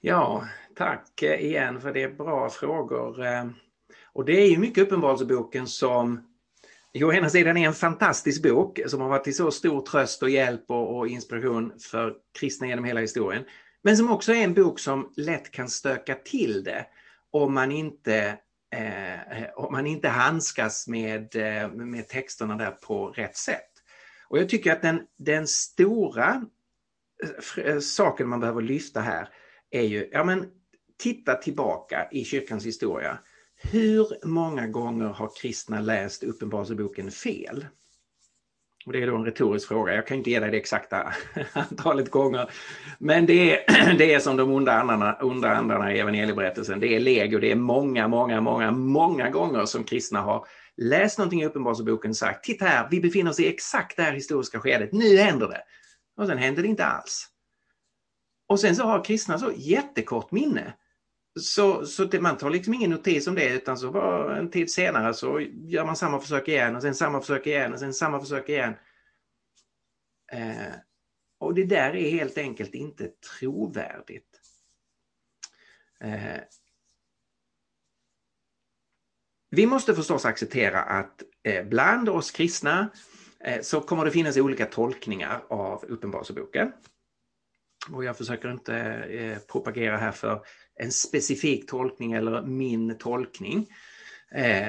Ja, 0.00 0.44
tack 0.76 1.22
igen 1.22 1.80
för 1.80 1.92
det 1.92 2.02
är 2.02 2.12
bra 2.12 2.50
frågor. 2.50 3.24
Ehm, 3.24 3.52
och 4.14 4.24
det 4.24 4.40
är 4.40 4.50
ju 4.50 4.58
mycket 4.58 4.84
Uppenbarelseboken 4.84 5.66
som 5.66 6.20
å 7.04 7.12
ena 7.12 7.30
sidan 7.30 7.56
är 7.56 7.66
en 7.66 7.74
fantastisk 7.74 8.42
bok 8.42 8.80
som 8.86 9.00
har 9.00 9.08
varit 9.08 9.24
till 9.24 9.36
så 9.36 9.50
stor 9.50 9.80
tröst 9.80 10.22
och 10.22 10.30
hjälp 10.30 10.70
och, 10.70 10.98
och 10.98 11.08
inspiration 11.08 11.72
för 11.78 12.14
kristna 12.38 12.66
genom 12.66 12.84
hela 12.84 13.00
historien. 13.00 13.44
Men 13.82 13.96
som 13.96 14.10
också 14.10 14.32
är 14.32 14.44
en 14.44 14.54
bok 14.54 14.78
som 14.78 15.12
lätt 15.16 15.50
kan 15.50 15.68
stöka 15.68 16.14
till 16.14 16.64
det 16.64 16.86
om 17.30 17.54
man 17.54 17.72
inte, 17.72 18.38
eh, 18.74 19.44
om 19.54 19.72
man 19.72 19.86
inte 19.86 20.08
handskas 20.08 20.88
med, 20.88 21.36
eh, 21.36 21.72
med 21.72 22.08
texterna 22.08 22.56
där 22.56 22.70
på 22.70 23.06
rätt 23.06 23.36
sätt. 23.36 23.70
Och 24.28 24.38
jag 24.38 24.48
tycker 24.48 24.72
att 24.72 24.82
den, 24.82 25.00
den 25.18 25.46
stora 25.46 26.44
eh, 27.24 27.64
eh, 27.64 27.78
saken 27.78 28.28
man 28.28 28.40
behöver 28.40 28.62
lyfta 28.62 29.00
här 29.00 29.28
är 29.70 29.82
ju, 29.82 30.08
ja 30.12 30.24
men 30.24 30.50
titta 30.98 31.34
tillbaka 31.34 32.08
i 32.12 32.24
kyrkans 32.24 32.66
historia. 32.66 33.18
Hur 33.62 34.26
många 34.26 34.66
gånger 34.66 35.06
har 35.06 35.30
kristna 35.40 35.80
läst 35.80 36.22
Uppenbarelseboken 36.22 37.10
fel? 37.10 37.66
Och 38.86 38.92
det 38.92 39.02
är 39.02 39.06
då 39.06 39.16
en 39.16 39.24
retorisk 39.24 39.68
fråga. 39.68 39.94
Jag 39.94 40.06
kan 40.06 40.16
inte 40.16 40.30
ge 40.30 40.40
dig 40.40 40.50
det 40.50 40.56
exakta 40.56 41.14
antalet 41.52 42.10
gånger. 42.10 42.50
Men 42.98 43.26
det 43.26 43.56
är, 43.56 43.94
det 43.98 44.14
är 44.14 44.20
som 44.20 44.36
de 44.36 44.50
onda 44.50 44.72
andarna, 44.72 45.14
onda 45.20 45.54
andarna 45.54 45.94
i 45.94 45.98
evangelieberättelsen. 45.98 46.80
Det 46.80 46.96
är 46.96 47.00
legio. 47.00 47.38
Det 47.38 47.50
är 47.50 47.56
många, 47.56 48.08
många, 48.08 48.40
många, 48.40 48.70
många 48.70 49.30
gånger 49.30 49.64
som 49.64 49.84
kristna 49.84 50.20
har 50.20 50.46
läst 50.76 51.18
någonting 51.18 51.42
i 51.42 51.46
Uppenbarelseboken 51.46 52.10
och 52.10 52.16
sagt 52.16 52.44
Titta 52.44 52.64
här, 52.64 52.88
vi 52.90 53.00
befinner 53.00 53.30
oss 53.30 53.40
i 53.40 53.48
exakt 53.48 53.96
det 53.96 54.02
här 54.02 54.12
historiska 54.12 54.60
skedet. 54.60 54.92
Nu 54.92 55.16
händer 55.16 55.48
det. 55.48 55.62
Och 56.16 56.26
sen 56.26 56.38
händer 56.38 56.62
det 56.62 56.68
inte 56.68 56.84
alls. 56.84 57.28
Och 58.46 58.60
sen 58.60 58.76
så 58.76 58.82
har 58.82 59.04
kristna 59.04 59.38
så 59.38 59.52
jättekort 59.56 60.30
minne. 60.30 60.74
Så, 61.40 61.86
så 61.86 62.04
det, 62.04 62.20
man 62.20 62.38
tar 62.38 62.50
liksom 62.50 62.74
ingen 62.74 62.90
notis 62.90 63.26
om 63.26 63.34
det 63.34 63.54
utan 63.54 63.78
så 63.78 63.90
var 63.90 64.30
en 64.30 64.50
tid 64.50 64.70
senare 64.70 65.14
så 65.14 65.40
gör 65.40 65.84
man 65.84 65.96
samma 65.96 66.20
försök 66.20 66.48
igen 66.48 66.76
och 66.76 66.82
sen 66.82 66.94
samma 66.94 67.20
försök 67.20 67.46
igen 67.46 67.72
och 67.72 67.78
sen 67.78 67.94
samma 67.94 68.20
försök 68.20 68.48
igen. 68.48 68.74
Eh, 70.32 70.74
och 71.38 71.54
det 71.54 71.64
där 71.64 71.96
är 71.96 72.10
helt 72.10 72.38
enkelt 72.38 72.74
inte 72.74 73.08
trovärdigt. 73.08 74.40
Eh, 76.00 76.40
vi 79.50 79.66
måste 79.66 79.94
förstås 79.94 80.24
acceptera 80.24 80.82
att 80.82 81.22
eh, 81.42 81.64
bland 81.64 82.08
oss 82.08 82.30
kristna 82.30 82.88
så 83.62 83.80
kommer 83.80 84.04
det 84.04 84.10
finnas 84.10 84.36
olika 84.36 84.66
tolkningar 84.66 85.44
av 85.48 85.84
Uppenbarelseboken. 85.84 86.72
Och 87.90 88.04
jag 88.04 88.16
försöker 88.16 88.50
inte 88.50 88.76
eh, 88.76 89.38
propagera 89.38 89.96
här 89.96 90.12
för 90.12 90.42
en 90.80 90.92
specifik 90.92 91.68
tolkning 91.68 92.12
eller 92.12 92.42
min 92.42 92.98
tolkning. 92.98 93.68
Eh, 94.34 94.68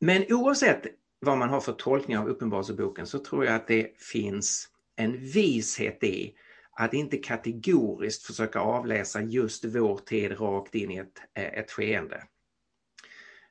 men 0.00 0.24
oavsett 0.28 0.82
vad 1.20 1.38
man 1.38 1.48
har 1.48 1.60
för 1.60 1.72
tolkning 1.72 2.18
av 2.18 2.28
Uppenbarelseboken 2.28 3.06
så 3.06 3.18
tror 3.18 3.44
jag 3.44 3.54
att 3.54 3.68
det 3.68 4.00
finns 4.00 4.68
en 4.96 5.12
vishet 5.18 6.04
i 6.04 6.34
att 6.78 6.94
inte 6.94 7.16
kategoriskt 7.16 8.26
försöka 8.26 8.60
avläsa 8.60 9.22
just 9.22 9.64
vår 9.64 9.98
tid 9.98 10.40
rakt 10.40 10.74
in 10.74 10.90
i 10.90 10.96
ett, 10.96 11.18
eh, 11.34 11.58
ett 11.58 11.70
skeende. 11.70 12.22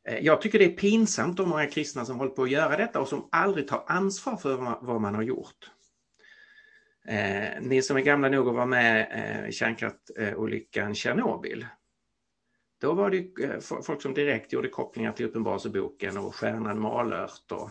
Eh, 0.07 0.19
jag 0.19 0.41
tycker 0.41 0.59
det 0.59 0.65
är 0.65 0.77
pinsamt 0.77 1.39
om 1.39 1.49
många 1.49 1.67
kristna 1.67 2.05
som 2.05 2.17
håller 2.17 2.31
på 2.31 2.43
att 2.43 2.51
göra 2.51 2.77
detta 2.77 2.99
och 2.99 3.07
som 3.07 3.29
aldrig 3.31 3.67
tar 3.67 3.83
ansvar 3.87 4.37
för 4.37 4.77
vad 4.81 5.01
man 5.01 5.15
har 5.15 5.21
gjort. 5.21 5.71
Eh, 7.07 7.61
ni 7.61 7.81
som 7.81 7.97
är 7.97 8.01
gamla 8.01 8.29
nog 8.29 8.47
att 8.47 8.55
vara 8.55 8.65
med 8.65 9.07
eh, 9.11 9.49
i 9.49 9.51
Tjernobyl. 10.95 11.65
Då 12.81 12.93
var 12.93 13.09
det 13.09 13.43
eh, 13.43 13.59
folk 13.59 14.01
som 14.01 14.13
direkt 14.13 14.53
gjorde 14.53 14.69
kopplingar 14.69 15.11
till 15.11 15.25
Uppenbarelseboken 15.25 16.17
och 16.17 16.35
Stjärnan 16.35 16.79
Malört. 16.79 17.51
Och, 17.51 17.69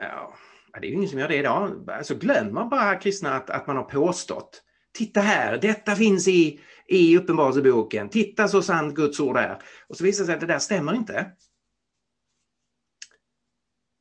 ja, 0.00 0.34
det 0.80 0.86
är 0.86 0.90
ju 0.90 0.96
ingen 0.96 1.08
som 1.08 1.18
gör 1.18 1.28
det 1.28 1.36
idag. 1.36 1.90
Alltså 1.90 2.14
glömmer 2.14 2.64
bara 2.64 2.96
kristna 2.96 3.34
att, 3.34 3.50
att 3.50 3.66
man 3.66 3.76
har 3.76 3.84
påstått. 3.84 4.62
Titta 4.92 5.20
här, 5.20 5.58
detta 5.58 5.96
finns 5.96 6.28
i, 6.28 6.60
i 6.86 7.16
Uppenbarelseboken. 7.16 8.08
Titta 8.08 8.48
så 8.48 8.62
sant 8.62 8.94
Guds 8.94 9.20
ord 9.20 9.36
är. 9.36 9.62
Och 9.88 9.96
så 9.96 10.04
visar 10.04 10.22
det 10.22 10.26
sig 10.26 10.34
att 10.34 10.40
det 10.40 10.46
där 10.46 10.58
stämmer 10.58 10.94
inte. 10.94 11.26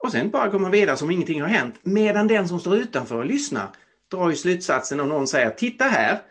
Och 0.09 0.13
sen 0.13 0.29
bara 0.29 0.47
går 0.47 0.59
man 0.59 0.71
vidare 0.71 0.97
som 0.97 1.11
ingenting 1.11 1.41
har 1.41 1.47
hänt. 1.47 1.75
Medan 1.83 2.27
den 2.27 2.47
som 2.47 2.59
står 2.59 2.75
utanför 2.75 3.15
och 3.15 3.25
lyssnar 3.25 3.69
drar 4.11 4.29
ju 4.29 4.35
slutsatsen 4.35 4.99
om 4.99 5.09
någon 5.09 5.27
säger 5.27 5.49
titta 5.49 5.83
här. 5.83 6.21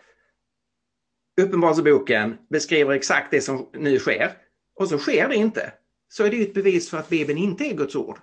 Uppenbarelseboken 1.40 2.36
beskriver 2.50 2.94
exakt 2.94 3.30
det 3.30 3.40
som 3.40 3.68
nu 3.72 3.98
sker. 3.98 4.32
Och 4.74 4.88
så 4.88 4.98
sker 4.98 5.28
det 5.28 5.34
inte. 5.34 5.72
Så 6.08 6.24
är 6.24 6.30
det 6.30 6.42
ett 6.42 6.54
bevis 6.54 6.90
för 6.90 6.98
att 6.98 7.08
Bibeln 7.08 7.38
inte 7.38 7.64
är 7.64 7.74
Guds 7.74 7.96
ord. 7.96 8.18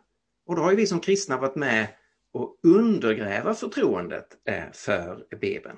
Och 0.45 0.55
då 0.55 0.61
har 0.61 0.71
ju 0.71 0.77
vi 0.77 0.87
som 0.87 0.99
kristna 0.99 1.37
varit 1.37 1.55
med 1.55 1.87
och 2.33 2.59
undergräva 2.63 3.53
förtroendet 3.53 4.27
eh, 4.49 4.63
för 4.73 5.25
Bibeln. 5.41 5.77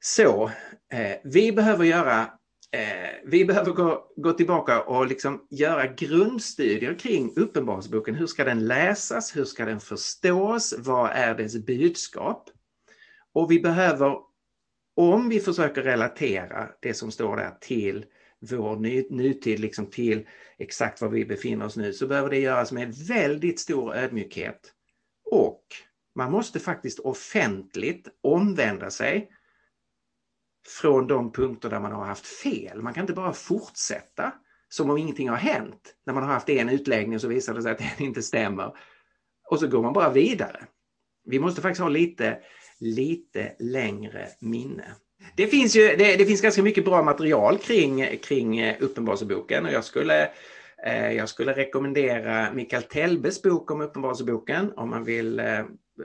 Så 0.00 0.50
eh, 0.92 1.16
vi 1.24 1.52
behöver 1.52 1.84
göra 1.84 2.30
Eh, 2.74 3.10
vi 3.24 3.44
behöver 3.44 3.72
gå, 3.72 4.12
gå 4.16 4.32
tillbaka 4.32 4.82
och 4.82 5.06
liksom 5.06 5.46
göra 5.50 5.86
grundstudier 5.86 6.98
kring 6.98 7.32
Uppenbarelseboken. 7.36 8.14
Hur 8.14 8.26
ska 8.26 8.44
den 8.44 8.66
läsas? 8.66 9.36
Hur 9.36 9.44
ska 9.44 9.64
den 9.64 9.80
förstås? 9.80 10.74
Vad 10.78 11.10
är 11.10 11.34
dess 11.34 11.56
budskap? 11.56 12.50
Och 13.32 13.50
vi 13.50 13.60
behöver, 13.60 14.16
om 14.96 15.28
vi 15.28 15.40
försöker 15.40 15.82
relatera 15.82 16.68
det 16.80 16.94
som 16.94 17.10
står 17.10 17.36
där 17.36 17.56
till 17.60 18.04
vår 18.50 18.76
ny, 18.76 19.06
nutid, 19.10 19.60
liksom 19.60 19.90
till 19.90 20.28
exakt 20.58 21.00
var 21.00 21.08
vi 21.08 21.24
befinner 21.24 21.66
oss 21.66 21.76
nu, 21.76 21.92
så 21.92 22.06
behöver 22.06 22.30
det 22.30 22.38
göras 22.38 22.72
med 22.72 22.94
väldigt 22.94 23.60
stor 23.60 23.94
ödmjukhet. 23.94 24.72
Och 25.30 25.62
man 26.14 26.32
måste 26.32 26.60
faktiskt 26.60 26.98
offentligt 26.98 28.08
omvända 28.22 28.90
sig 28.90 29.30
från 30.68 31.06
de 31.06 31.32
punkter 31.32 31.70
där 31.70 31.80
man 31.80 31.92
har 31.92 32.04
haft 32.04 32.26
fel. 32.26 32.82
Man 32.82 32.94
kan 32.94 33.00
inte 33.00 33.12
bara 33.12 33.32
fortsätta 33.32 34.32
som 34.68 34.90
om 34.90 34.98
ingenting 34.98 35.28
har 35.28 35.36
hänt. 35.36 35.94
När 36.06 36.14
man 36.14 36.22
har 36.22 36.30
haft 36.30 36.48
en 36.48 36.68
utläggning 36.68 37.20
så 37.20 37.28
visar 37.28 37.54
det 37.54 37.62
sig 37.62 37.72
att 37.72 37.78
den 37.78 38.06
inte 38.06 38.22
stämmer. 38.22 38.76
Och 39.50 39.60
så 39.60 39.68
går 39.68 39.82
man 39.82 39.92
bara 39.92 40.10
vidare. 40.10 40.64
Vi 41.24 41.38
måste 41.38 41.62
faktiskt 41.62 41.80
ha 41.80 41.88
lite, 41.88 42.38
lite 42.80 43.52
längre 43.58 44.28
minne. 44.40 44.84
Det 45.36 45.46
finns, 45.46 45.76
ju, 45.76 45.96
det, 45.96 46.16
det 46.16 46.26
finns 46.26 46.40
ganska 46.40 46.62
mycket 46.62 46.84
bra 46.84 47.02
material 47.02 47.58
kring, 47.58 48.18
kring 48.22 48.58
eh, 48.58 48.76
Uppenbarelseboken 48.80 49.66
och 49.66 49.72
jag 49.72 49.84
skulle, 49.84 50.30
eh, 50.86 51.12
jag 51.12 51.28
skulle 51.28 51.52
rekommendera 51.52 52.52
Mikael 52.52 52.82
Telbes 52.82 53.42
bok 53.42 53.70
om 53.70 53.80
Uppenbarelseboken 53.80 54.72
om 54.76 54.90
man 54.90 55.04
vill 55.04 55.40
eh, 55.40 55.64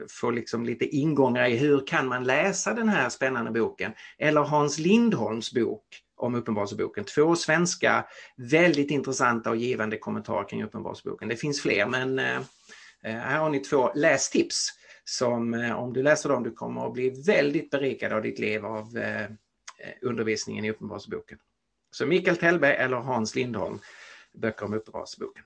få 0.10 0.32
liksom 0.32 0.66
lite 0.66 0.86
ingångar 0.86 1.46
i 1.50 1.58
hur 1.58 1.88
kan 1.88 2.08
man 2.08 2.24
läsa 2.24 2.74
den 2.74 2.90
här 2.90 3.10
spännande 3.10 3.52
boken. 3.52 3.92
Eller 4.18 4.42
Hans 4.42 4.80
Lindholms 4.80 5.54
bok 5.54 5.84
om 6.20 6.36
Uppenbarelseboken. 6.36 7.04
Två 7.04 7.36
svenska 7.36 8.06
väldigt 8.36 8.92
intressanta 8.92 9.50
och 9.50 9.56
givande 9.56 9.98
kommentarer 9.98 10.50
kring 10.50 10.64
Uppenbarelseboken. 10.64 11.30
Det 11.30 11.36
finns 11.36 11.62
fler 11.62 11.86
men 11.86 12.20
eh, 12.20 12.38
eh, 13.04 13.16
här 13.16 13.40
har 13.40 13.50
ni 13.50 13.60
två 13.60 13.92
lästips 13.96 14.70
som 15.04 15.54
eh, 15.54 15.80
om 15.80 15.94
du 15.94 16.04
läser 16.04 16.30
dem 16.30 16.44
du 16.44 16.52
kommer 16.52 16.88
att 16.88 16.94
bli 16.94 17.10
väldigt 17.10 17.70
berikad 17.70 18.14
av 18.14 18.22
ditt 18.22 18.40
liv 18.40 18.66
av 18.66 18.88
undervisningen 20.02 20.66
i 20.66 20.72
Uppenbarelseboken. 20.72 21.38
Så 21.92 22.06
Mikael 22.06 22.38
Tellberg 22.38 22.76
eller 22.76 22.98
Hans 22.98 23.36
Lindholm, 23.36 23.80
böcker 24.34 24.66
om 24.66 24.74
Uppenbarelseboken. 24.74 25.44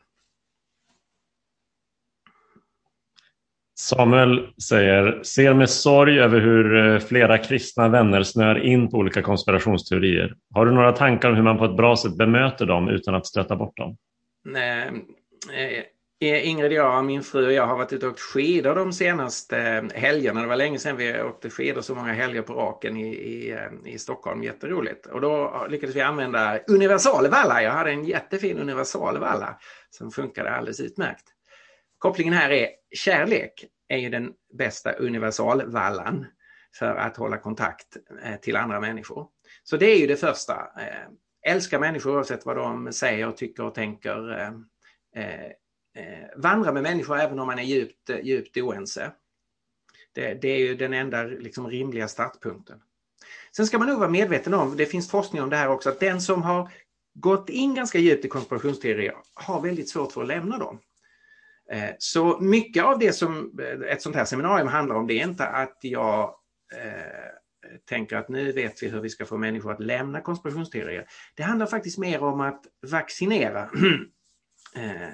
Samuel 3.75 4.53
säger, 4.61 5.23
ser 5.23 5.53
med 5.53 5.69
sorg 5.69 6.19
över 6.19 6.39
hur 6.39 6.75
eh, 6.75 6.99
flera 6.99 7.37
kristna 7.37 7.89
vänner 7.89 8.23
snör 8.23 8.65
in 8.65 8.89
på 8.89 8.97
olika 8.97 9.21
konspirationsteorier. 9.21 10.35
Har 10.53 10.65
du 10.65 10.71
några 10.71 10.91
tankar 10.91 11.29
om 11.29 11.35
hur 11.35 11.43
man 11.43 11.57
på 11.57 11.65
ett 11.65 11.77
bra 11.77 11.97
sätt 11.97 12.17
bemöter 12.17 12.65
dem 12.65 12.89
utan 12.89 13.15
att 13.15 13.25
stöta 13.25 13.55
bort 13.55 13.77
dem? 13.77 13.97
Nej, 14.45 14.91
eh, 15.53 16.29
eh, 16.29 16.49
Ingrid, 16.49 16.71
jag, 16.71 17.05
min 17.05 17.23
fru 17.23 17.45
och 17.45 17.53
jag 17.53 17.67
har 17.67 17.77
varit 17.77 17.93
ute 17.93 18.05
och 18.05 18.11
åkt 18.11 18.19
skidor 18.19 18.75
de 18.75 18.93
senaste 18.93 19.89
helgerna. 19.93 20.41
Det 20.41 20.47
var 20.47 20.55
länge 20.55 20.79
sedan 20.79 20.97
vi 20.97 21.21
åkte 21.21 21.49
skidor 21.49 21.81
så 21.81 21.95
många 21.95 22.13
helger 22.13 22.41
på 22.41 22.53
raken 22.53 22.97
i, 22.97 23.07
i, 23.07 23.57
i 23.85 23.97
Stockholm. 23.97 24.43
Jätteroligt. 24.43 25.05
Och 25.05 25.21
då 25.21 25.65
lyckades 25.69 25.95
vi 25.95 26.01
använda 26.01 26.59
universalvalla. 26.67 27.63
Jag 27.63 27.71
hade 27.71 27.91
en 27.91 28.05
jättefin 28.05 28.59
universalvalla 28.59 29.59
som 29.89 30.11
funkade 30.11 30.51
alldeles 30.51 30.79
utmärkt. 30.79 31.25
Kopplingen 32.03 32.33
här 32.33 32.49
är 32.49 32.69
kärlek 32.95 33.65
är 33.87 33.97
ju 33.97 34.09
den 34.09 34.33
bästa 34.53 34.91
universalvallan 34.91 36.25
för 36.75 36.95
att 36.95 37.17
hålla 37.17 37.37
kontakt 37.37 37.97
eh, 38.23 38.35
till 38.35 38.55
andra 38.55 38.79
människor. 38.79 39.27
Så 39.63 39.77
det 39.77 39.85
är 39.85 39.99
ju 39.99 40.07
det 40.07 40.15
första. 40.15 40.53
Eh, 40.53 41.51
älska 41.51 41.79
människor 41.79 42.15
oavsett 42.15 42.45
vad 42.45 42.57
de 42.57 42.93
säger, 42.93 43.31
tycker 43.31 43.63
och 43.63 43.75
tänker. 43.75 44.41
Eh, 45.15 45.51
vandra 46.35 46.71
med 46.71 46.83
människor 46.83 47.19
även 47.19 47.39
om 47.39 47.47
man 47.47 47.59
är 47.59 47.63
djupt, 47.63 48.09
djupt 48.23 48.57
oense. 48.57 49.11
Det, 50.13 50.33
det 50.33 50.47
är 50.47 50.59
ju 50.59 50.75
den 50.75 50.93
enda 50.93 51.23
liksom, 51.23 51.67
rimliga 51.67 52.07
startpunkten. 52.07 52.81
Sen 53.55 53.67
ska 53.67 53.79
man 53.79 53.87
nog 53.87 53.99
vara 53.99 54.09
medveten 54.09 54.53
om, 54.53 54.77
det 54.77 54.85
finns 54.85 55.11
forskning 55.11 55.41
om 55.41 55.49
det 55.49 55.57
här 55.57 55.69
också, 55.69 55.89
att 55.89 55.99
den 55.99 56.21
som 56.21 56.41
har 56.41 56.71
gått 57.13 57.49
in 57.49 57.75
ganska 57.75 57.99
djupt 57.99 58.25
i 58.25 58.29
konspirationsteorier 58.29 59.15
har 59.33 59.61
väldigt 59.61 59.89
svårt 59.89 60.11
för 60.11 60.21
att 60.21 60.27
lämna 60.27 60.57
dem. 60.57 60.79
Eh, 61.71 61.89
så 61.97 62.39
mycket 62.39 62.83
av 62.83 62.99
det 62.99 63.13
som 63.13 63.59
eh, 63.59 63.91
ett 63.91 64.01
sånt 64.01 64.15
här 64.15 64.25
seminarium 64.25 64.67
handlar 64.67 64.95
om 64.95 65.07
det 65.07 65.13
är 65.13 65.27
inte 65.27 65.47
att 65.47 65.77
jag 65.81 66.35
eh, 66.75 67.79
tänker 67.89 68.17
att 68.17 68.29
nu 68.29 68.51
vet 68.51 68.83
vi 68.83 68.87
hur 68.87 69.01
vi 69.01 69.09
ska 69.09 69.25
få 69.25 69.37
människor 69.37 69.71
att 69.71 69.83
lämna 69.83 70.21
konspirationsteorier. 70.21 71.05
Det 71.35 71.43
handlar 71.43 71.65
faktiskt 71.65 71.97
mer 71.97 72.23
om 72.23 72.41
att 72.41 72.61
vaccinera 72.91 73.61
eh, 74.75 75.09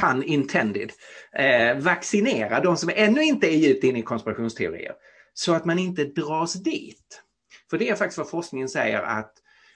pun 0.00 0.22
intended, 0.22 0.92
eh, 1.32 1.78
vaccinera 1.78 2.60
de 2.60 2.76
som 2.76 2.90
ännu 2.94 3.22
inte 3.22 3.54
är 3.54 3.56
djupt 3.56 3.84
inne 3.84 3.98
i 3.98 4.02
konspirationsteorier 4.02 4.92
så 5.34 5.54
att 5.54 5.64
man 5.64 5.78
inte 5.78 6.04
dras 6.04 6.52
dit. 6.52 7.22
För 7.70 7.78
det 7.78 7.88
är 7.88 7.94
faktiskt 7.94 8.18
vad 8.18 8.30
forskningen 8.30 8.68
säger 8.68 9.02
att 9.02 9.32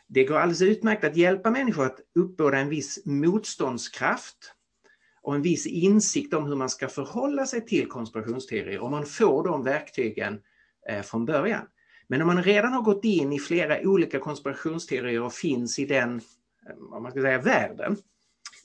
det 0.08 0.24
går 0.24 0.38
alldeles 0.38 0.62
utmärkt 0.62 1.04
att 1.04 1.16
hjälpa 1.16 1.50
människor 1.50 1.86
att 1.86 2.00
uppbåda 2.14 2.58
en 2.58 2.68
viss 2.68 3.06
motståndskraft 3.06 4.54
och 5.28 5.34
en 5.34 5.42
viss 5.42 5.66
insikt 5.66 6.34
om 6.34 6.46
hur 6.46 6.56
man 6.56 6.70
ska 6.70 6.88
förhålla 6.88 7.46
sig 7.46 7.66
till 7.66 7.88
konspirationsteorier 7.88 8.80
om 8.80 8.90
man 8.90 9.06
får 9.06 9.44
de 9.44 9.64
verktygen 9.64 10.40
eh, 10.88 11.02
från 11.02 11.24
början. 11.24 11.66
Men 12.06 12.20
om 12.20 12.26
man 12.26 12.42
redan 12.42 12.72
har 12.72 12.82
gått 12.82 13.04
in 13.04 13.32
i 13.32 13.38
flera 13.38 13.80
olika 13.80 14.18
konspirationsteorier 14.18 15.22
och 15.22 15.32
finns 15.32 15.78
i 15.78 15.84
den 15.84 16.16
eh, 16.16 16.74
vad 16.76 17.02
man 17.02 17.10
ska 17.10 17.20
säga, 17.20 17.38
världen, 17.38 17.96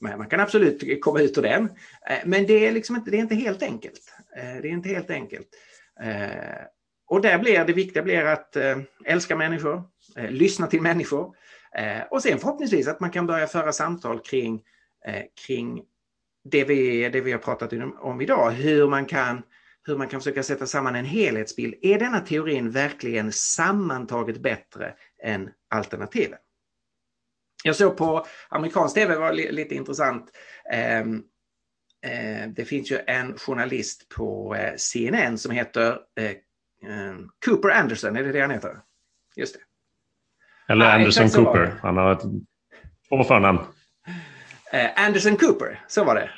man 0.01 0.29
kan 0.29 0.39
absolut 0.39 1.01
komma 1.01 1.20
ut 1.22 1.38
ur 1.38 1.41
den. 1.41 1.63
Eh, 2.10 2.17
men 2.25 2.46
det 2.46 2.67
är, 2.67 2.72
liksom 2.72 2.96
inte, 2.96 3.12
det 3.12 3.17
är 3.17 3.22
inte 3.22 3.36
helt 3.36 3.63
enkelt. 3.63 4.13
Det 4.36 4.67
är 4.67 4.72
inte 4.72 4.89
helt 4.89 5.10
enkelt. 5.10 5.48
Och 7.08 7.22
där 7.22 7.39
blir 7.39 7.65
det 7.65 7.74
viktiga 7.74 8.03
blir 8.03 8.25
att 8.25 8.58
älska 9.05 9.36
människor, 9.36 9.84
lyssna 10.29 10.67
till 10.67 10.82
människor 10.82 11.36
och 12.10 12.22
sen 12.22 12.39
förhoppningsvis 12.39 12.88
att 12.88 13.00
man 13.00 13.12
kan 13.12 13.27
börja 13.27 13.48
föra 13.48 13.72
samtal 13.72 14.20
kring, 14.20 14.62
kring 15.48 15.84
det 16.44 16.64
vi, 16.64 17.10
det 17.10 17.22
vi 17.22 17.32
har 17.32 17.40
pratat 17.40 17.74
om 18.00 18.22
idag, 18.22 18.52
hur 18.52 18.90
man 18.90 19.06
kan 19.06 19.44
hur 19.88 19.98
man 19.98 20.08
kan 20.08 20.20
försöka 20.20 20.44
sätta 20.44 20.66
samman 20.66 20.96
en 20.96 21.06
helhetsbild. 21.06 21.76
Är 21.82 22.00
denna 22.00 22.20
teorin 22.20 22.72
verkligen 22.72 23.32
sammantaget 23.32 24.42
bättre 24.42 24.94
än 25.24 25.50
alternativen? 25.70 26.40
Jag 27.64 27.76
såg 27.76 27.98
på 27.98 28.26
amerikansk 28.50 28.96
tv, 28.96 29.14
det 29.14 29.20
var 29.20 29.34
lite 29.34 29.76
intressant. 29.76 30.32
Ehm, 30.72 31.24
eh, 32.06 32.50
det 32.56 32.66
finns 32.66 32.92
ju 32.92 33.00
en 33.08 33.38
journalist 33.38 34.10
på 34.10 34.56
eh, 34.56 34.76
CNN 34.78 35.38
som 35.38 35.52
heter 35.52 36.00
eh, 36.16 36.32
ehm, 36.92 37.30
Cooper 37.46 37.70
Anderson, 37.70 38.16
är 38.16 38.24
det 38.24 38.32
det 38.32 38.42
han 38.42 38.52
heter? 38.52 38.80
Just 39.36 39.56
det. 39.56 39.62
Eller 40.74 40.86
ah, 40.86 40.94
Anderson 40.94 41.30
Cooper, 41.30 41.74
han 41.82 41.98
har 41.98 42.12
ett, 42.12 42.22
två 43.10 43.24
förnamn. 43.24 43.60
Eh, 44.74 45.06
Anderson 45.06 45.38
Cooper, 45.38 45.86
så 45.88 46.03
var 46.03 46.15
det. 46.15 46.30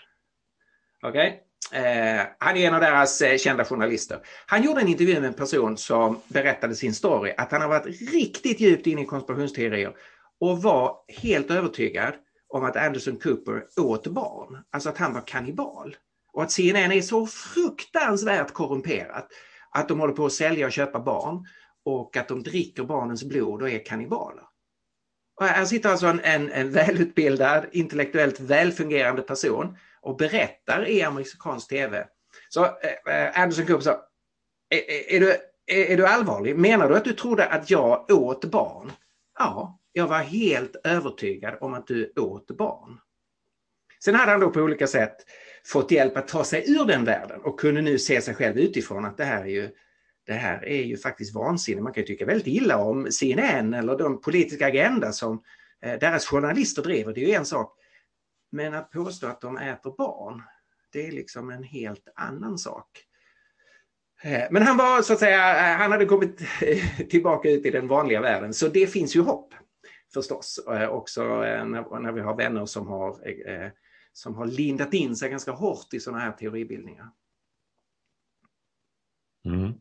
Okej. 1.04 1.27
Okay. 1.72 1.82
Eh, 1.82 2.22
han 2.39 2.58
är 2.58 2.68
en 2.68 2.74
av 2.74 2.82
deras 2.82 3.22
eh, 3.22 3.38
kända 3.38 3.65
journalister. 3.65 4.20
Han 4.46 4.63
gjorde 4.63 4.82
en 4.82 4.88
intervju 4.88 5.13
med 5.13 5.27
en 5.27 5.34
person 5.34 5.77
som 5.77 6.20
berättade 6.27 6.75
sin 6.75 6.94
story, 6.94 7.34
att 7.38 7.51
han 7.51 7.62
har 7.62 7.68
varit 7.68 8.12
riktigt 8.12 8.60
djupt 8.60 8.88
inne 8.88 9.01
i 9.01 9.06
konspirationsteorier 9.06 9.96
och 10.39 10.63
var 10.63 10.98
helt 11.08 11.51
övertygad 11.51 12.13
om 12.48 12.63
att 12.63 12.75
Anderson 12.75 13.18
Cooper 13.18 13.63
åt 13.77 14.08
barn, 14.08 14.63
alltså 14.72 14.89
att 14.89 14.98
han 14.98 15.13
var 15.13 15.22
kannibal. 15.27 15.96
Och 16.34 16.44
att 16.44 16.51
CNN 16.51 16.92
är 16.92 17.01
så 17.01 17.27
fruktansvärt 17.27 18.54
korrumperat 18.54 19.27
att 19.72 19.88
de 19.88 20.00
håller 20.00 20.13
på 20.13 20.25
att 20.25 20.34
sälja 20.34 20.65
och 20.65 20.72
köpa 20.72 21.00
barn 21.00 21.46
och 21.86 22.18
att 22.18 22.27
de 22.27 22.44
dricker 22.44 22.84
barnens 22.84 23.24
blod 23.24 23.62
och 23.62 23.70
är 23.70 23.86
kannibaler. 23.86 24.44
Och 25.36 25.46
här 25.46 25.65
sitter 25.65 25.89
alltså 25.89 26.08
en, 26.08 26.20
en, 26.20 26.51
en 26.51 26.72
välutbildad, 26.72 27.65
intellektuellt 27.72 28.39
välfungerande 28.39 29.22
person 29.22 29.77
och 30.01 30.18
berättar 30.18 30.88
i 30.88 31.01
amerikansk 31.04 31.70
tv. 31.70 32.08
Så 32.50 32.63
eh, 32.65 33.42
Anderson 33.42 33.65
Cooper 33.65 33.84
sa, 33.84 34.01
är, 34.70 35.15
är, 35.15 35.20
du, 35.20 35.32
är, 35.65 35.92
är, 35.92 35.98
du 35.98 36.08
allvarlig? 36.08 36.58
Menar 36.58 36.89
du 36.89 36.96
att 36.96 37.04
du 37.04 37.13
trodde 37.13 37.46
att 37.46 37.70
jag 37.70 38.12
åt 38.12 38.46
barn? 38.46 38.92
Ja, 39.39 39.80
jag 39.92 40.08
var 40.08 40.20
helt 40.20 40.75
övertygad 40.84 41.58
om 41.62 41.74
att 41.74 41.88
du 41.88 42.13
åt 42.15 42.48
barn. 42.48 43.00
Sen 44.04 44.15
hade 44.15 44.32
han 44.32 44.39
då 44.39 44.50
på 44.50 44.60
olika 44.60 44.88
sätt 44.88 45.15
fått 45.65 45.92
hjälp 45.92 46.18
att 46.18 46.27
ta 46.27 46.44
sig 46.44 46.72
ur 46.72 46.86
den 46.86 47.06
världen 47.06 47.42
och 47.42 47.60
kunde 47.60 47.82
nu 47.82 48.00
se 48.00 48.22
sig 48.22 48.36
själv 48.36 48.58
utifrån 48.58 49.06
att 49.06 49.18
det 49.18 49.25
här 49.25 49.42
är 49.42 49.50
ju, 49.50 49.70
det 50.25 50.34
här 50.34 50.65
är 50.65 50.84
ju 50.84 50.98
faktiskt 50.98 51.36
vansinne. 51.36 51.82
Man 51.82 51.94
kan 51.94 52.03
ju 52.03 52.08
tycka 52.08 52.25
väldigt 52.25 52.48
illa 52.48 52.77
om 52.77 53.12
CNN 53.12 53.74
eller 53.74 53.98
de 53.98 54.22
politiska 54.22 54.67
agenda 54.67 55.12
som 55.12 55.44
eh, 55.82 56.00
deras 56.00 56.25
journalister 56.25 56.82
driver, 56.82 57.13
det 57.13 57.24
är 57.24 57.27
ju 57.27 57.34
en 57.34 57.46
sak. 57.46 57.77
Men 58.51 58.74
att 58.74 58.91
påstå 58.91 59.27
att 59.27 59.41
de 59.41 59.58
äter 59.58 59.96
barn, 59.98 60.44
det 60.91 61.08
är 61.08 61.12
liksom 61.12 61.50
en 61.50 61.63
helt 61.63 62.08
annan 62.15 62.58
sak. 62.58 62.88
Eh, 64.22 64.44
men 64.51 64.62
han 64.62 64.77
var 64.77 65.01
så 65.01 65.13
att 65.13 65.20
säga, 65.20 65.72
eh, 65.72 65.77
han 65.77 65.91
hade 65.91 66.05
kommit 66.05 66.41
tillbaka 67.10 67.50
ut 67.50 67.65
i 67.65 67.72
den 67.72 67.88
vanliga 67.88 68.22
världen, 68.22 68.53
så 68.53 68.67
det 68.67 68.88
finns 68.88 69.15
ju 69.15 69.22
hopp 69.22 69.53
förstås. 70.13 70.60
Också 70.89 71.24
när 71.24 72.12
vi 72.12 72.22
har 72.22 72.38
vänner 72.38 72.65
som 72.65 72.88
har, 72.88 73.20
som 74.13 74.36
har 74.36 74.46
lindat 74.46 74.94
in 74.94 75.15
sig 75.15 75.29
ganska 75.29 75.51
hårt 75.51 75.94
i 75.94 76.00
sådana 76.00 76.24
här 76.24 76.32
teoribildningar. 76.32 77.10
Mm. 79.46 79.74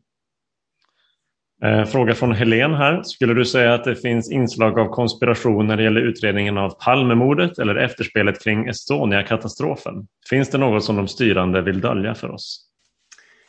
Eh, 1.63 1.85
fråga 1.85 2.15
från 2.15 2.31
Helen 2.31 2.73
här. 2.73 3.03
Skulle 3.03 3.33
du 3.33 3.45
säga 3.45 3.73
att 3.73 3.83
det 3.83 3.95
finns 3.95 4.31
inslag 4.31 4.79
av 4.79 4.87
konspiration 4.87 5.67
när 5.67 5.77
det 5.77 5.83
gäller 5.83 6.01
utredningen 6.01 6.57
av 6.57 6.69
Palmemordet 6.69 7.59
eller 7.59 7.75
efterspelet 7.75 8.43
kring 8.43 8.67
Estonia-katastrofen? 8.67 10.07
Finns 10.29 10.49
det 10.49 10.57
något 10.57 10.83
som 10.83 10.95
de 10.95 11.07
styrande 11.07 11.61
vill 11.61 11.81
dölja 11.81 12.15
för 12.15 12.31
oss? 12.31 12.69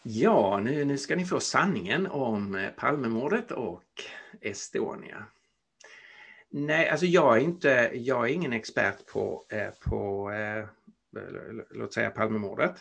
Ja, 0.02 0.60
nu, 0.64 0.84
nu 0.84 0.98
ska 0.98 1.16
ni 1.16 1.24
få 1.24 1.40
sanningen 1.40 2.06
om 2.06 2.54
eh, 2.54 2.68
Palmemordet 2.76 3.50
och 3.50 3.82
Estonia. 4.40 5.24
Nej, 6.50 6.88
alltså 6.88 7.06
jag 7.06 7.36
är, 7.36 7.40
inte, 7.40 7.90
jag 7.94 8.28
är 8.28 8.32
ingen 8.32 8.52
expert 8.52 9.06
på, 9.12 9.46
eh, 9.52 9.90
på 9.90 10.30
eh, 10.30 10.64
låt 11.70 11.94
säga 11.94 12.10
Palmemordet. 12.10 12.74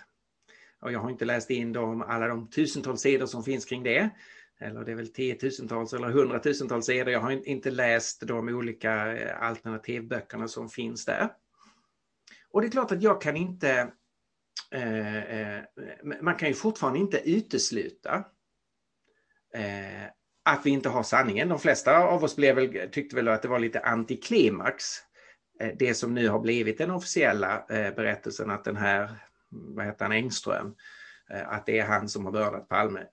Och 0.82 0.92
jag 0.92 1.00
har 1.00 1.10
inte 1.10 1.26
läst 1.26 1.50
in 1.50 1.74
de, 1.74 2.02
alla 2.02 2.28
de 2.28 2.50
tusentals 2.50 3.02
sidor 3.02 3.26
som 3.26 3.44
finns 3.44 3.66
kring 3.66 3.84
det 3.84 4.10
eller 4.60 4.86
det 4.86 4.92
är 4.92 4.96
väl 4.96 5.14
tiotusentals 5.14 5.94
eller 5.94 6.08
hundratusentals 6.08 6.86
sidor. 6.86 7.10
Jag 7.10 7.20
har 7.20 7.48
inte 7.48 7.72
läst 7.72 8.28
de 8.28 8.50
olika 8.50 9.18
eh, 9.18 9.44
alternativböckerna 9.44 10.48
som 10.48 10.70
finns 10.70 11.06
där. 11.06 11.30
Och 12.50 12.62
det 12.62 12.68
är 12.68 12.72
klart 12.72 12.92
att 12.92 13.02
jag 13.02 13.22
kan 13.22 13.36
inte 13.36 13.92
eh, 14.72 15.18
eh 15.18 15.64
man 16.22 16.36
kan 16.36 16.48
ju 16.48 16.54
fortfarande 16.54 17.00
inte 17.00 17.30
utesluta 17.30 18.24
eh, 19.54 20.06
att 20.46 20.66
vi 20.66 20.70
inte 20.70 20.90
har 20.90 21.04
sanningen. 21.04 21.50
De 21.50 21.60
flesta 21.60 21.98
av 21.98 22.24
oss 22.24 22.36
blev 22.36 22.56
väl, 22.56 22.90
tyckte 22.92 23.16
väl 23.16 23.28
att 23.28 23.42
det 23.42 23.48
var 23.48 23.60
lite 23.60 23.80
antiklimax. 23.80 24.86
Eh, 25.60 25.72
det 25.80 25.94
som 25.94 26.14
nu 26.14 26.30
har 26.30 26.40
blivit 26.40 26.78
den 26.78 26.92
officiella 26.92 27.66
eh, 27.70 27.96
berättelsen 27.96 28.50
att 28.50 28.64
den 28.64 28.76
här, 28.76 29.10
vad 29.50 29.86
heter 29.86 30.06
han, 30.06 30.12
Engström, 30.12 30.76
eh, 31.30 31.50
att 31.50 31.66
det 31.66 31.80
är 31.80 31.86
han 31.86 32.10
som 32.10 32.26
har 32.26 32.32
mördat 32.32 32.70
Palme 32.70 33.08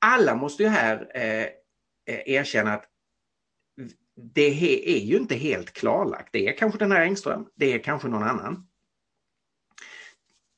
alla 0.00 0.34
måste 0.34 0.62
ju 0.62 0.68
här 0.68 1.10
eh, 1.14 1.42
eh 2.06 2.22
erkänna 2.26 2.74
att 2.74 2.84
det 4.34 4.48
är 4.96 4.98
ju 4.98 5.16
inte 5.16 5.34
helt 5.34 5.72
klarlagt. 5.72 6.28
Det 6.32 6.48
är 6.48 6.56
kanske 6.56 6.78
den 6.78 6.92
här 6.92 7.02
Engström, 7.02 7.46
det 7.54 7.72
är 7.72 7.78
kanske 7.78 8.08
någon 8.08 8.22
annan. 8.22 8.66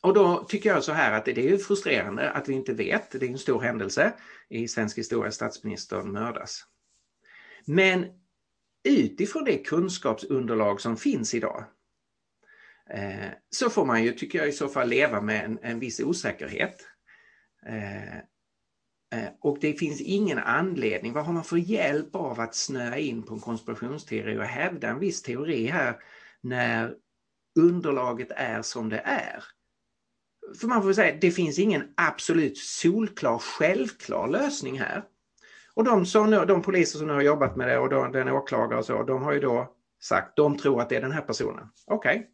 Och 0.02 0.14
då 0.14 0.44
tycker 0.44 0.70
jag 0.70 0.84
så 0.84 0.92
här 0.92 1.12
att 1.12 1.24
det 1.24 1.50
är 1.50 1.58
frustrerande 1.58 2.30
att 2.30 2.48
vi 2.48 2.52
inte 2.52 2.72
vet. 2.72 3.10
Det 3.10 3.26
är 3.26 3.30
en 3.30 3.38
stor 3.38 3.60
händelse 3.60 4.12
i 4.48 4.68
svensk 4.68 4.98
historia, 4.98 5.30
statsministern 5.30 6.12
mördas. 6.12 6.64
Men 7.66 8.06
utifrån 8.84 9.44
det 9.44 9.58
kunskapsunderlag 9.58 10.80
som 10.80 10.96
finns 10.96 11.34
idag 11.34 11.64
eh, 12.90 13.30
så 13.50 13.70
får 13.70 13.86
man 13.86 14.04
ju, 14.04 14.12
tycker 14.12 14.38
jag, 14.38 14.48
i 14.48 14.52
så 14.52 14.68
fall 14.68 14.88
leva 14.88 15.20
med 15.20 15.44
en, 15.44 15.58
en 15.62 15.78
viss 15.78 16.00
osäkerhet. 16.00 16.86
Eh, 17.66 18.18
Eh, 19.12 19.28
och 19.40 19.58
det 19.60 19.72
finns 19.72 20.00
ingen 20.00 20.38
anledning, 20.38 21.12
vad 21.12 21.24
har 21.24 21.32
man 21.32 21.44
för 21.44 21.56
hjälp 21.56 22.16
av 22.16 22.40
att 22.40 22.54
snöa 22.54 22.98
in 22.98 23.22
på 23.22 23.34
en 23.34 23.40
konspirationsteori 23.40 24.38
och 24.38 24.44
hävda 24.44 24.88
en 24.88 24.98
viss 24.98 25.22
teori 25.22 25.66
här 25.66 25.96
när 26.40 26.94
underlaget 27.58 28.28
är 28.30 28.62
som 28.62 28.88
det 28.88 28.98
är? 29.04 29.44
För 30.60 30.66
man 30.66 30.82
får 30.82 30.92
säga, 30.92 31.16
det 31.20 31.30
finns 31.30 31.58
ingen 31.58 31.94
absolut 31.96 32.58
solklar, 32.58 33.38
självklar 33.38 34.28
lösning 34.28 34.80
här. 34.80 35.04
Och 35.74 35.84
de, 35.84 36.06
som 36.06 36.30
nu, 36.30 36.44
de 36.44 36.62
poliser 36.62 36.98
som 36.98 37.06
nu 37.06 37.12
har 37.12 37.22
jobbat 37.22 37.56
med 37.56 37.68
det 37.68 37.78
och 37.78 37.88
de, 37.88 38.12
den 38.12 38.28
åklagare 38.28 38.78
och 38.78 38.84
så, 38.84 39.02
de 39.02 39.22
har 39.22 39.32
ju 39.32 39.40
då 39.40 39.74
sagt, 40.00 40.36
de 40.36 40.58
tror 40.58 40.80
att 40.80 40.88
det 40.88 40.96
är 40.96 41.00
den 41.00 41.12
här 41.12 41.22
personen. 41.22 41.68
Okej, 41.86 42.30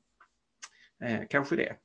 okay. 0.98 1.12
eh, 1.12 1.20
kanske 1.30 1.56
det. 1.56 1.76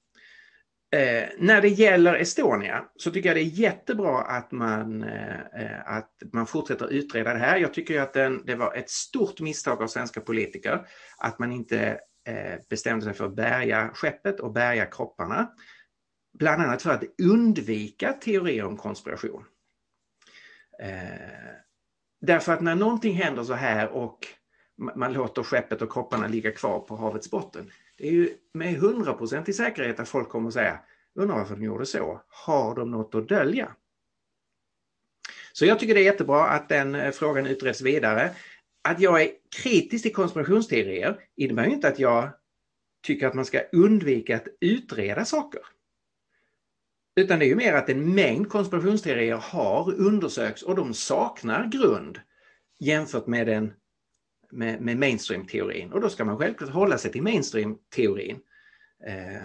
Eh, 0.94 1.30
när 1.38 1.62
det 1.62 1.68
gäller 1.68 2.16
Estonia 2.16 2.86
så 2.96 3.12
tycker 3.12 3.30
jag 3.30 3.36
det 3.38 3.42
är 3.42 3.60
jättebra 3.60 4.22
att 4.22 4.52
man, 4.52 5.04
eh, 5.04 5.36
eh 5.36 5.88
att 5.88 6.12
man 6.34 6.48
fortsätter 6.48 6.94
utreda 6.94 7.34
det 7.34 7.40
här. 7.40 7.58
Jag 7.58 7.74
tycker 7.74 8.02
att 8.02 8.14
den, 8.14 8.46
det 8.46 8.56
var 8.56 8.74
ett 8.76 8.90
stort 8.90 9.40
misstag 9.40 9.82
av 9.82 9.88
svenska 9.88 10.22
politiker 10.22 10.88
att 11.18 11.40
man 11.40 11.52
inte 11.52 12.00
eh, 12.28 12.60
bestämde 12.70 13.06
sig 13.06 13.14
för 13.14 13.26
att 13.26 13.36
bärga 13.36 13.90
skeppet 13.94 14.40
och 14.40 14.54
bärga 14.54 14.86
kropparna. 14.86 15.52
Bland 16.40 16.62
annat 16.62 16.82
för 16.82 16.92
att 16.92 17.04
undvika 17.22 18.14
teorier 18.14 18.66
om 18.66 18.78
konspiration. 18.78 19.46
Eh, 20.82 21.54
därför 22.22 22.54
att 22.54 22.62
när 22.62 22.76
någonting 22.76 23.14
händer 23.14 23.44
så 23.44 23.54
här 23.54 23.90
och 23.90 24.20
man 24.96 25.14
låter 25.14 25.44
skeppet 25.44 25.82
och 25.82 25.92
kropparna 25.92 26.28
ligga 26.28 26.52
kvar 26.52 26.80
på 26.80 26.96
havets 26.96 27.32
botten 27.32 27.72
det 28.04 28.10
är 28.10 28.12
ju 28.12 28.38
med 28.54 28.76
hundraprocentig 28.76 29.56
säkerhet 29.56 30.00
att 30.00 30.10
folk 30.10 30.30
kommer 30.30 30.48
att 30.48 30.54
säga, 30.54 30.80
undrar 31.16 31.36
varför 31.38 31.56
de 31.56 31.64
gjorde 31.64 31.86
så. 31.86 32.22
Har 32.28 32.76
de 32.76 32.92
något 32.92 33.16
att 33.16 33.28
dölja? 33.28 33.76
Så 35.54 35.66
jag 35.66 35.80
tycker 35.80 35.94
det 35.94 36.00
är 36.00 36.06
jättebra 36.06 36.46
att 36.48 36.70
den 36.70 36.96
eh, 36.96 37.12
frågan 37.12 37.46
utreds 37.46 37.82
vidare. 37.82 38.36
Att 38.82 39.00
jag 39.00 39.22
är 39.22 39.32
kritisk 39.64 40.04
till 40.04 40.14
konspirationsteorier 40.14 41.20
innebär 41.36 41.66
inte 41.66 41.88
att 41.88 42.00
jag 42.00 42.30
tycker 43.04 43.28
att 43.28 43.34
man 43.34 43.46
ska 43.46 43.62
undvika 43.72 44.36
att 44.36 44.48
utreda 44.60 45.26
saker. 45.26 45.62
Utan 47.16 47.40
det 47.40 47.46
är 47.46 47.50
ju 47.50 47.56
mer 47.56 47.74
att 47.74 47.90
en 47.90 48.16
mängd 48.16 48.50
konspirationsteorier 48.50 49.36
har 49.36 49.94
undersökts 49.94 50.64
och 50.64 50.76
de 50.76 50.94
saknar 50.94 51.68
grund 51.68 52.20
jämfört 52.80 53.28
med 53.28 53.48
den 53.48 53.74
med, 54.54 54.82
med 54.82 54.98
mainstream-teorin 54.98 55.92
och 55.92 56.02
då 56.02 56.10
ska 56.10 56.26
man 56.26 56.38
självklart 56.38 56.70
hålla 56.70 56.98
sig 56.98 57.12
till 57.12 57.24
mainstream-teorin. 57.24 58.40
Eh, 59.08 59.42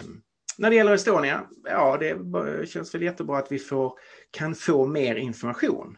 när 0.57 0.69
det 0.69 0.75
gäller 0.75 0.93
Estonia, 0.93 1.47
ja 1.63 1.97
det 1.97 2.69
känns 2.69 2.95
väl 2.95 3.01
jättebra 3.01 3.37
att 3.37 3.51
vi 3.51 3.59
får, 3.59 3.93
kan 4.31 4.55
få 4.55 4.85
mer 4.85 5.15
information. 5.15 5.97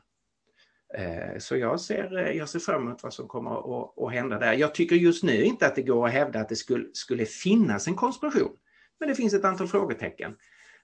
Eh, 0.97 1.38
så 1.39 1.58
jag 1.58 1.80
ser, 1.80 2.32
jag 2.32 2.50
ser 2.50 2.60
fram 2.60 2.82
emot 2.88 3.04
vad 3.04 3.13
som 3.13 3.28
kommer 3.28 3.52
att, 3.52 3.97
att 3.97 4.13
hända 4.13 4.39
där. 4.39 4.54
Jag 4.54 4.76
tycker 4.76 4.95
just 4.95 5.24
nu 5.24 5.43
inte 5.43 5.67
att 5.67 5.76
det 5.76 5.82
går 5.82 6.08
att 6.08 6.13
hävda 6.13 6.39
att 6.39 6.50
det 6.50 6.56
skulle, 6.56 6.86
skulle 6.93 7.26
finnas 7.26 7.88
en 7.88 7.95
konspiration. 7.95 8.56
Men 9.00 9.10
det 9.10 9.15
finns 9.15 9.34
ett 9.34 9.45
antal 9.45 9.67
frågetecken. 9.67 10.36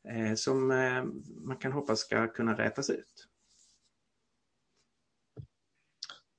Eh, 0.09 0.33
som 0.35 0.71
eh, 0.71 1.03
man 1.45 1.57
kan 1.57 1.71
hoppas 1.71 1.99
ska 1.99 2.27
kunna 2.27 2.57
rätas 2.57 2.89
ut. 2.89 3.27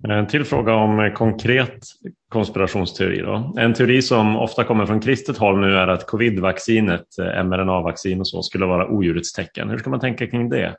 Eh, 0.05 0.19
en 0.19 0.27
till 0.27 0.45
fråga 0.45 0.75
om 0.75 1.01
eh, 1.01 1.13
konkret 1.13 1.87
konspirationsteori. 2.29 3.21
Då. 3.21 3.55
En 3.59 3.75
teori 3.75 4.03
som 4.03 4.37
ofta 4.37 4.65
kommer 4.65 4.87
från 4.87 5.01
kristet 5.01 5.39
håll 5.39 5.61
nu 5.61 5.77
är 5.77 5.89
att 5.89 6.07
covidvaccinet, 6.07 7.19
eh, 7.19 7.45
mRNA-vaccin 7.45 8.21
och 8.21 8.29
så, 8.29 8.43
skulle 8.43 8.67
vara 8.67 8.89
odjurets 8.89 9.33
tecken. 9.33 9.71
Hur 9.71 9.79
ska 9.79 9.91
man 9.91 10.01
tänka 10.01 10.27
kring 10.27 10.49
det? 10.49 10.77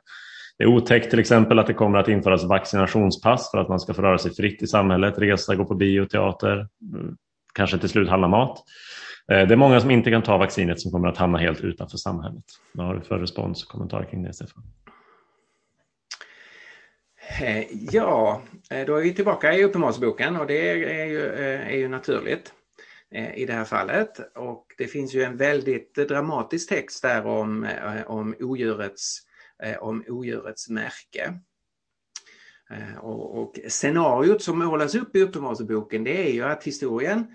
Det 0.58 0.64
är 0.64 0.68
otäckt 0.68 1.10
till 1.10 1.18
exempel 1.18 1.58
att 1.58 1.66
det 1.66 1.74
kommer 1.74 1.98
att 1.98 2.08
införas 2.08 2.44
vaccinationspass 2.44 3.50
för 3.50 3.58
att 3.58 3.68
man 3.68 3.80
ska 3.80 3.94
få 3.94 4.02
röra 4.02 4.18
sig 4.18 4.34
fritt 4.34 4.62
i 4.62 4.66
samhället, 4.66 5.18
resa, 5.18 5.54
gå 5.54 5.64
på 5.64 5.74
bio, 5.74 6.06
teater, 6.06 6.68
mm, 6.94 7.16
kanske 7.54 7.78
till 7.78 7.88
slut 7.88 8.08
handla 8.08 8.28
mat. 8.28 8.58
Det 9.26 9.34
är 9.34 9.56
många 9.56 9.80
som 9.80 9.90
inte 9.90 10.10
kan 10.10 10.22
ta 10.22 10.36
vaccinet 10.36 10.80
som 10.80 10.92
kommer 10.92 11.08
att 11.08 11.16
hamna 11.16 11.38
helt 11.38 11.60
utanför 11.60 11.96
samhället. 11.96 12.44
Vad 12.74 12.86
har 12.86 12.94
du 12.94 13.00
för 13.00 13.18
respons 13.18 13.62
och 13.64 13.68
kommentar 13.68 14.04
kring 14.04 14.22
det, 14.22 14.32
Stefan? 14.32 14.62
Eh, 17.38 17.66
ja, 17.92 18.42
eh, 18.70 18.86
då 18.86 18.96
är 18.96 19.02
vi 19.02 19.14
tillbaka 19.14 19.54
i 19.54 19.64
Uppenbarelseboken 19.64 20.36
och 20.36 20.46
det 20.46 20.68
är 20.68 21.06
ju, 21.06 21.26
eh, 21.26 21.68
är 21.68 21.76
ju 21.76 21.88
naturligt 21.88 22.52
i 23.34 23.46
det 23.46 23.52
här 23.52 23.64
fallet. 23.64 24.36
Och 24.36 24.66
det 24.78 24.86
finns 24.86 25.14
ju 25.14 25.22
en 25.22 25.36
väldigt 25.36 25.94
dramatisk 25.94 26.68
text 26.68 27.02
där 27.02 27.26
om, 27.26 27.68
om 28.06 28.34
odjurets 28.40 29.18
om 29.80 30.04
odjurets 30.08 30.68
märke. 30.68 31.34
Och, 33.00 33.38
och 33.38 33.58
scenariot 33.68 34.42
som 34.42 34.58
målas 34.58 34.94
upp 34.94 35.16
i 35.16 35.22
Uppenbarelseboken 35.22 36.04
det 36.04 36.28
är 36.28 36.32
ju 36.32 36.44
att 36.44 36.64
historien 36.64 37.26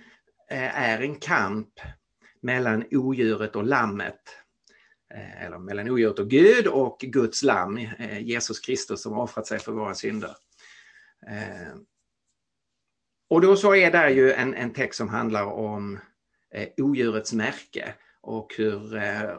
är 0.50 1.02
en 1.02 1.16
kamp 1.16 1.70
mellan 2.42 2.84
odjuret 2.92 3.56
och 3.56 3.66
lammet. 3.66 4.22
Eh, 5.15 5.45
eller 5.45 5.58
mellan 5.58 5.89
odjuret 5.89 6.19
och 6.19 6.30
Gud 6.30 6.67
och 6.67 6.99
Guds 6.99 7.43
lamm, 7.43 7.78
eh, 7.78 8.19
Jesus 8.19 8.60
Kristus 8.60 9.01
som 9.01 9.19
offrat 9.19 9.47
sig 9.47 9.60
för 9.60 9.71
våra 9.71 9.95
synder. 9.95 10.36
Eh, 11.28 11.78
och 13.30 13.41
då 13.41 13.56
så 13.56 13.75
är 13.75 13.91
där 13.91 14.10
ju 14.10 14.32
en, 14.32 14.54
en 14.54 14.73
text 14.73 14.97
som 14.97 15.10
handlar 15.10 15.43
om 15.43 15.99
odjurets 16.78 17.34
märke 17.34 17.93
och 18.21 18.54
hur 18.58 18.95
eh, 18.95 19.36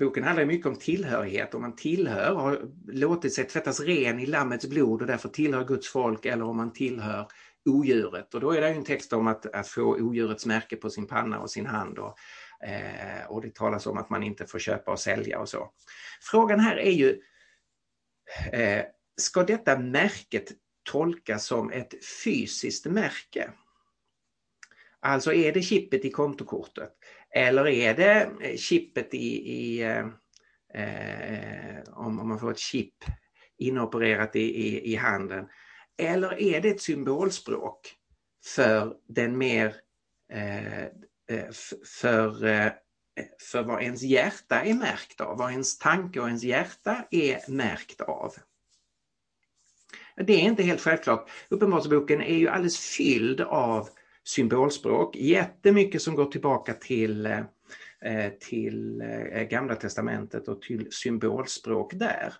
boken 0.00 0.24
handlar 0.24 0.44
mycket 0.44 0.66
om 0.66 0.76
tillhörighet, 0.76 1.54
om 1.54 1.62
man 1.62 1.76
tillhör, 1.76 2.34
har 2.34 2.60
låtit 2.86 3.34
sig 3.34 3.44
tvättas 3.44 3.80
ren 3.80 4.20
i 4.20 4.26
Lammets 4.26 4.66
blod 4.66 5.00
och 5.00 5.06
därför 5.06 5.28
tillhör 5.28 5.64
Guds 5.64 5.88
folk 5.88 6.26
eller 6.26 6.44
om 6.44 6.56
man 6.56 6.72
tillhör 6.72 7.26
odjuret. 7.64 8.34
Och 8.34 8.40
då 8.40 8.50
är 8.50 8.60
det 8.60 8.68
en 8.68 8.84
text 8.84 9.12
om 9.12 9.26
att, 9.26 9.46
att 9.46 9.68
få 9.68 9.82
odjurets 9.82 10.46
märke 10.46 10.76
på 10.76 10.90
sin 10.90 11.06
panna 11.06 11.40
och 11.40 11.50
sin 11.50 11.66
hand 11.66 11.98
och, 11.98 12.16
eh, 12.64 13.26
och 13.28 13.42
det 13.42 13.54
talas 13.54 13.86
om 13.86 13.98
att 13.98 14.10
man 14.10 14.22
inte 14.22 14.46
får 14.46 14.58
köpa 14.58 14.92
och 14.92 15.00
sälja 15.00 15.40
och 15.40 15.48
så. 15.48 15.72
Frågan 16.20 16.60
här 16.60 16.76
är 16.76 16.90
ju, 16.90 17.20
eh, 18.52 18.84
ska 19.16 19.42
detta 19.42 19.78
märket 19.78 20.52
tolkas 20.82 21.46
som 21.46 21.70
ett 21.70 21.94
fysiskt 22.24 22.86
märke? 22.86 23.50
Alltså 25.00 25.32
är 25.32 25.52
det 25.52 25.62
chippet 25.62 26.04
i 26.04 26.10
kontokortet? 26.10 26.92
Eller 27.30 27.68
är 27.68 27.94
det 27.94 28.30
eh, 28.40 28.56
chippet 28.56 29.14
i, 29.14 29.52
i 29.52 29.82
eh, 29.82 30.06
eh, 30.74 31.82
om, 31.88 32.20
om 32.20 32.28
man 32.28 32.38
får 32.38 32.50
ett 32.50 32.58
chip 32.58 32.94
inopererat 33.58 34.36
i, 34.36 34.40
i, 34.40 34.92
i 34.92 34.96
handen? 34.96 35.48
Eller 35.98 36.40
är 36.40 36.60
det 36.60 36.68
ett 36.68 36.80
symbolspråk 36.80 37.94
för 38.44 38.96
den 39.08 39.38
mer 39.38 39.74
eh 40.32 40.88
Eh, 41.30 41.50
för, 42.00 42.44
eh, 42.44 42.72
för 43.40 43.62
vad 43.62 43.82
ens 43.82 44.02
hjärta 44.02 44.62
är 44.64 44.74
märkt 44.74 45.20
av, 45.20 45.38
vad 45.38 45.50
ens 45.50 45.78
tanke 45.78 46.20
och 46.20 46.26
ens 46.26 46.44
hjärta 46.44 47.04
är 47.10 47.50
märkt 47.50 48.00
av. 48.00 48.34
Det 50.16 50.32
är 50.32 50.40
inte 50.40 50.62
helt 50.62 50.80
självklart. 50.80 51.30
Uppenbarelseboken 51.48 52.20
är 52.20 52.36
ju 52.36 52.48
alldeles 52.48 52.78
fylld 52.78 53.40
av 53.40 53.88
symbolspråk. 54.24 55.16
Jättemycket 55.16 56.02
som 56.02 56.14
går 56.14 56.24
tillbaka 56.24 56.74
till, 56.74 57.26
eh, 57.26 58.28
till 58.40 59.02
Gamla 59.50 59.74
Testamentet 59.74 60.48
och 60.48 60.62
till 60.62 60.92
symbolspråk 60.92 61.94
där. 61.94 62.34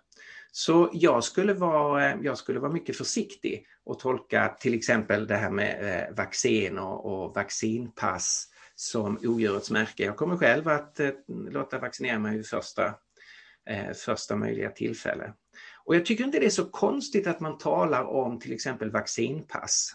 Så 0.51 0.89
jag 0.93 1.23
skulle 1.23 1.53
vara, 1.53 2.23
jag 2.23 2.37
skulle 2.37 2.59
vara 2.59 2.71
mycket 2.71 2.97
försiktig 2.97 3.65
och 3.83 3.99
tolka 3.99 4.57
till 4.59 4.73
exempel 4.73 5.27
det 5.27 5.35
här 5.35 5.51
med 5.51 6.13
vaccin 6.17 6.77
och, 6.77 7.05
och 7.05 7.35
vaccinpass 7.35 8.51
som 8.81 9.17
odjurets 9.23 9.71
märke. 9.71 10.03
Jag 10.03 10.17
kommer 10.17 10.37
själv 10.37 10.67
att 10.67 10.99
eh, 10.99 11.09
låta 11.27 11.79
vaccinera 11.79 12.19
mig 12.19 12.37
vid 12.37 12.47
första, 12.47 12.85
eh, 13.69 13.91
första 13.93 14.35
möjliga 14.35 14.69
tillfälle. 14.69 15.33
Och 15.85 15.95
jag 15.95 16.05
tycker 16.05 16.23
inte 16.23 16.39
det 16.39 16.45
är 16.45 16.49
så 16.49 16.65
konstigt 16.65 17.27
att 17.27 17.39
man 17.39 17.57
talar 17.57 18.03
om 18.03 18.39
till 18.39 18.53
exempel 18.53 18.91
vaccinpass. 18.91 19.91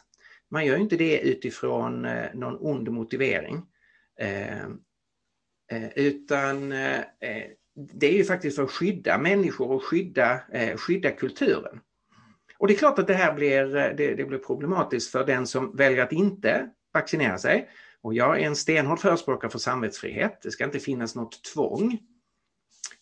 Man 0.50 0.66
gör 0.66 0.76
inte 0.76 0.96
det 0.96 1.20
utifrån 1.20 2.04
eh, 2.04 2.34
någon 2.34 2.56
ond 2.60 2.88
motivering. 2.88 3.62
Eh, 4.20 4.64
eh, 5.72 5.88
utan 5.96 6.72
eh, 6.72 7.00
det 7.74 8.06
är 8.06 8.16
ju 8.16 8.24
faktiskt 8.24 8.56
för 8.56 8.62
att 8.62 8.70
skydda 8.70 9.18
människor 9.18 9.70
och 9.70 9.84
skydda, 9.84 10.40
skydda 10.76 11.10
kulturen. 11.10 11.80
Och 12.58 12.68
det 12.68 12.74
är 12.74 12.78
klart 12.78 12.98
att 12.98 13.06
det 13.06 13.14
här 13.14 13.34
blir, 13.34 13.66
det, 13.96 14.14
det 14.14 14.24
blir 14.24 14.38
problematiskt 14.38 15.12
för 15.12 15.26
den 15.26 15.46
som 15.46 15.76
väljer 15.76 16.02
att 16.02 16.12
inte 16.12 16.70
vaccinera 16.94 17.38
sig. 17.38 17.68
Och 18.06 18.14
jag 18.14 18.40
är 18.40 18.46
en 18.46 18.56
stenhård 18.56 19.00
förespråkare 19.00 19.50
för 19.50 19.58
samvetsfrihet. 19.58 20.42
Det 20.42 20.50
ska 20.50 20.64
inte 20.64 20.80
finnas 20.80 21.14
något 21.14 21.44
tvång 21.44 21.98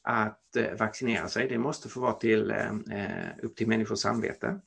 att 0.03 0.57
eh, 0.57 0.75
vaccinera 0.79 1.29
sig. 1.29 1.49
Det 1.49 1.59
måste 1.59 1.89
få 1.89 2.01
vara 2.01 2.13
till, 2.13 2.51
eh, 2.51 2.71
eh, 2.91 3.31
upp 3.43 3.57
till 3.57 3.69
människors 3.69 3.99
samvete. 3.99 4.61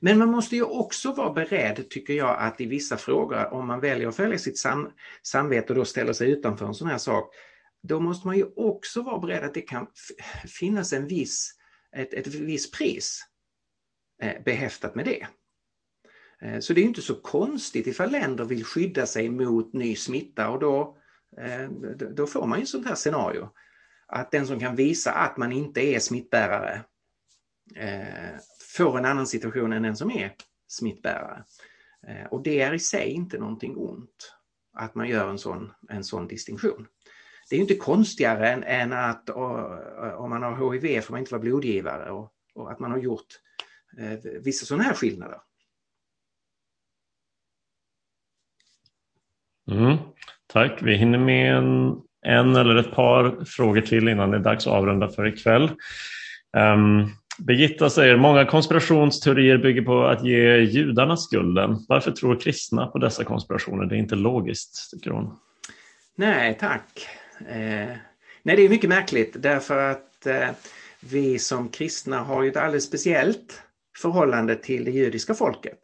Men 0.00 0.18
man 0.18 0.28
måste 0.28 0.56
ju 0.56 0.62
också 0.62 1.12
vara 1.12 1.32
beredd, 1.32 1.90
tycker 1.90 2.14
jag, 2.14 2.36
att 2.38 2.60
i 2.60 2.66
vissa 2.66 2.96
frågor, 2.96 3.52
om 3.52 3.66
man 3.66 3.80
väljer 3.80 4.08
att 4.08 4.16
följa 4.16 4.38
sitt 4.38 4.58
sam 4.58 4.90
samvete 5.22 5.72
och 5.72 5.78
då 5.78 5.84
ställer 5.84 6.12
sig 6.12 6.30
utanför 6.30 6.66
en 6.66 6.74
sån 6.74 6.88
här 6.88 6.98
sak, 6.98 7.34
då 7.82 8.00
måste 8.00 8.26
man 8.26 8.36
ju 8.36 8.44
också 8.56 9.02
vara 9.02 9.18
beredd 9.18 9.44
att 9.44 9.54
det 9.54 9.62
kan 9.62 9.86
finnas 10.46 10.92
en 10.92 11.06
viss, 11.06 11.54
ett, 11.96 12.14
ett 12.14 12.26
visst 12.26 12.74
pris 12.74 13.26
eh, 14.22 14.42
behäftat 14.44 14.94
med 14.94 15.04
det. 15.04 15.26
Eh, 16.42 16.60
så 16.60 16.72
det 16.72 16.80
är 16.80 16.84
inte 16.84 17.02
så 17.02 17.14
konstigt 17.14 17.86
ifall 17.86 18.10
länder 18.10 18.44
vill 18.44 18.64
skydda 18.64 19.06
sig 19.06 19.28
mot 19.28 19.72
ny 19.72 19.96
smitta 19.96 20.48
och 20.48 20.60
då, 20.60 20.96
eh, 21.38 21.68
då 22.14 22.26
får 22.26 22.46
man 22.46 22.60
ju 22.60 22.66
sånt 22.66 22.86
här 22.86 22.94
scenario. 22.94 23.48
Att 24.06 24.30
den 24.30 24.46
som 24.46 24.60
kan 24.60 24.76
visa 24.76 25.12
att 25.12 25.36
man 25.36 25.52
inte 25.52 25.80
är 25.80 25.98
smittbärare 25.98 26.84
eh, 27.76 28.38
får 28.76 28.98
en 28.98 29.04
annan 29.04 29.26
situation 29.26 29.72
än 29.72 29.82
den 29.82 29.96
som 29.96 30.10
är 30.10 30.34
smittbärare. 30.68 31.44
Och 32.30 32.42
det 32.42 32.60
är 32.60 32.74
i 32.74 32.78
sig 32.78 33.10
inte 33.10 33.38
någonting 33.38 33.76
ont 33.76 34.34
att 34.72 34.94
man 34.94 35.08
gör 35.08 35.30
en 35.30 35.38
sån, 35.38 35.72
en 35.88 36.04
sån 36.04 36.28
distinktion. 36.28 36.86
Det 37.50 37.56
är 37.56 37.60
inte 37.60 37.74
konstigare 37.74 38.48
än, 38.48 38.62
än 38.62 38.92
att 38.92 39.30
om 39.30 40.30
man 40.30 40.42
har 40.42 40.72
HIV 40.72 41.00
får 41.00 41.12
man 41.12 41.20
inte 41.20 41.32
vara 41.32 41.42
blodgivare 41.42 42.10
och, 42.10 42.32
och 42.54 42.72
att 42.72 42.78
man 42.78 42.90
har 42.90 42.98
gjort 42.98 43.26
eh, 43.98 44.18
vissa 44.40 44.66
sådana 44.66 44.84
här 44.84 44.94
skillnader. 44.94 45.40
Mm, 49.72 49.96
tack, 50.52 50.78
vi 50.82 50.96
hinner 50.96 51.18
med 51.18 51.56
en, 51.56 51.96
en, 52.26 52.56
eller 52.56 52.76
ett 52.76 52.94
par 52.94 53.44
frågor 53.44 53.80
till 53.80 54.08
innan 54.08 54.30
det 54.30 54.36
är 54.36 54.40
dags 54.40 54.66
att 54.66 54.72
avrunda 54.72 55.08
för 55.08 55.26
ikväll. 55.26 55.70
Um, 56.56 57.10
Birgitta 57.38 57.90
säger 57.90 58.16
många 58.16 58.44
konspirationsteorier 58.44 59.58
bygger 59.58 59.82
på 59.82 60.04
att 60.04 60.24
ge 60.24 60.56
judarna 60.56 61.16
skulden. 61.16 61.76
Varför 61.88 62.10
tror 62.10 62.40
kristna 62.40 62.86
på 62.86 62.98
dessa 62.98 63.24
konspirationer? 63.24 63.86
Det 63.86 63.94
är 63.94 63.98
inte 63.98 64.14
logiskt, 64.14 64.90
tycker 64.90 65.10
hon. 65.10 65.38
Nej, 66.16 66.56
tack. 66.60 67.08
Eh, 67.48 67.96
nej, 68.42 68.56
det 68.56 68.62
är 68.62 68.68
mycket 68.68 68.90
märkligt 68.90 69.36
därför 69.38 69.90
att 69.90 70.26
eh, 70.26 70.48
vi 71.00 71.38
som 71.38 71.68
kristna 71.68 72.18
har 72.18 72.42
ju 72.42 72.50
ett 72.50 72.56
alldeles 72.56 72.84
speciellt 72.84 73.62
förhållande 73.98 74.56
till 74.56 74.84
det 74.84 74.90
judiska 74.90 75.34
folket. 75.34 75.78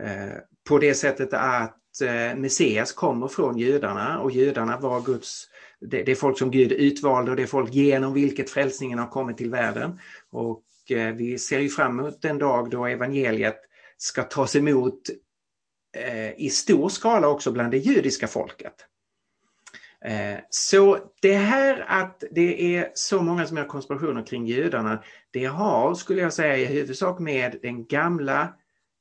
Eh, 0.00 0.38
på 0.68 0.78
det 0.78 0.94
sättet 0.94 1.32
att 1.32 1.76
Eh, 2.00 2.36
Messias 2.36 2.92
kommer 2.92 3.28
från 3.28 3.58
judarna 3.58 4.20
och 4.20 4.30
judarna 4.30 4.76
var 4.76 5.00
Guds 5.00 5.48
det, 5.80 6.08
är 6.08 6.14
folk 6.14 6.38
som 6.38 6.50
Gud 6.50 6.72
utvalde 6.72 7.30
och 7.30 7.36
det 7.36 7.42
är 7.42 7.46
folk 7.46 7.72
genom 7.72 8.14
vilket 8.14 8.50
frälsningen 8.50 8.98
har 8.98 9.06
kommit 9.06 9.36
till 9.36 9.50
världen. 9.50 9.98
Och 10.30 10.62
eh, 10.90 11.14
vi 11.14 11.38
ser 11.38 11.58
ju 11.58 11.68
fram 11.68 12.00
emot 12.00 12.22
den 12.22 12.38
dag 12.38 12.70
då 12.70 12.86
evangeliet 12.86 13.60
ska 13.96 14.22
tas 14.22 14.56
emot 14.56 15.00
eh, 15.96 16.40
i 16.40 16.50
stor 16.50 16.88
skala 16.88 17.28
också 17.28 17.52
bland 17.52 17.70
det 17.70 17.78
judiska 17.78 18.26
folket. 18.26 18.74
Så 20.50 20.98
det 21.20 21.34
här 21.34 21.84
att 21.88 22.24
det 22.30 22.76
är 22.76 22.90
så 22.94 23.22
många 23.22 23.46
som 23.46 23.56
gör 23.56 23.64
konspirationer 23.64 24.26
kring 24.26 24.46
judarna, 24.46 25.02
det 25.30 25.44
har, 25.44 25.94
skulle 25.94 26.20
jag 26.20 26.32
säga, 26.32 26.56
i 26.56 26.64
huvudsak 26.64 27.18
med 27.18 27.58
den 27.62 27.86
gamla 27.86 28.54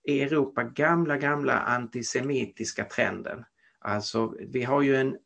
i 0.08 0.22
Europa 0.22 0.64
gamla, 0.64 1.18
gamla 1.18 1.60
antisemitiska 1.60 2.84
trenden. 2.84 3.46
Alltså, 3.80 4.36
vi 4.40 4.64
har 4.64 4.82
ju 4.82 4.96
en 4.96 5.18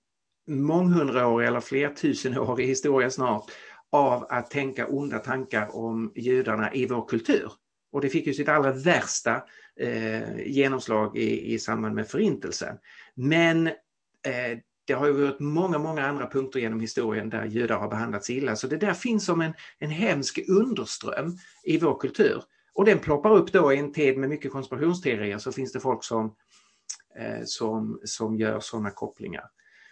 månghundraårig 0.48 1.48
eller 1.48 1.60
flertusenårig 1.60 2.68
historia 2.68 3.10
snart 3.10 3.52
av 3.92 4.26
att 4.30 4.52
tänka 4.52 4.88
onda 4.88 5.20
tankar 5.20 5.76
om 5.76 6.12
judarna 6.16 6.74
i 6.74 6.86
vår 6.86 7.08
kultur. 7.08 7.52
Och 7.92 8.02
det 8.02 8.10
fick 8.10 8.28
ju 8.28 8.34
sitt 8.34 8.50
allra 8.50 8.72
värsta 8.72 9.44
eh, 9.80 10.48
genomslag 10.48 11.18
i, 11.18 11.54
i 11.54 11.60
samband 11.60 11.96
med 11.96 12.08
förintelsen. 12.08 12.78
Men 13.16 13.68
eh, 13.68 14.60
det 14.88 14.94
har 14.94 15.08
ju 15.08 15.14
varit 15.14 15.40
många, 15.40 15.78
många 15.78 16.08
andra 16.08 16.30
punkter 16.30 16.60
genom 16.60 16.80
historien 16.80 17.30
där 17.30 17.46
judar 17.46 17.78
har 17.78 17.90
behandlats 17.90 18.30
illa. 18.30 18.56
Så 18.56 18.68
det 18.68 18.78
där 18.78 18.94
finns 18.94 19.26
som 19.26 19.42
en, 19.42 19.54
en 19.80 19.90
hemsk 19.90 20.40
underström 20.50 21.38
i 21.64 21.78
vår 21.78 22.00
kultur. 22.00 22.44
Och 22.76 22.86
den 22.86 23.00
ploppar 23.00 23.32
upp 23.32 23.52
då 23.52 23.74
i 23.74 23.78
en 23.78 23.94
tid 23.94 24.18
med 24.18 24.30
mycket 24.30 24.52
konspirationsteorier 24.52 25.38
så 25.38 25.52
finns 25.52 25.74
det 25.74 25.80
folk 25.80 26.04
som, 26.04 26.36
eh, 27.20 27.44
som, 27.46 28.00
som 28.04 28.36
gör 28.36 28.60
sådana 28.60 28.92
kopplingar. 28.92 29.44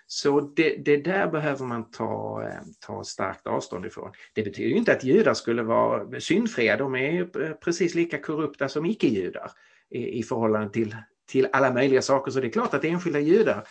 Så 0.08 0.42
det, 0.42 0.78
det, 0.86 0.98
där 0.98 1.28
behöver 1.28 1.66
man 1.66 1.92
ta, 1.92 2.44
eh, 2.44 2.62
ta 2.80 3.04
starkt 3.04 3.48
avstånd 3.48 3.86
ifrån. 3.86 4.12
Det 4.34 4.44
betyder 4.44 4.76
inte 4.76 4.94
att 4.94 5.04
judar 5.04 5.34
skulle 5.34 5.64
vara 5.64 6.20
syndfria, 6.20 6.78
de 6.78 6.96
är 6.96 7.54
precis 7.54 7.96
lika 7.96 8.18
korrupta 8.18 8.70
som 8.70 8.86
icke-judar 8.86 9.52
i, 9.90 10.20
i 10.20 10.24
förhållande 10.24 10.70
till, 10.70 10.96
till 11.28 11.48
alla 11.52 11.74
möjliga 11.74 12.02
saker. 12.02 12.32
Så 12.32 12.40
det 12.40 12.48
är 12.48 12.52
klart 12.52 12.74
att 12.74 12.84
enskilda 12.84 13.20
judar 13.20 13.68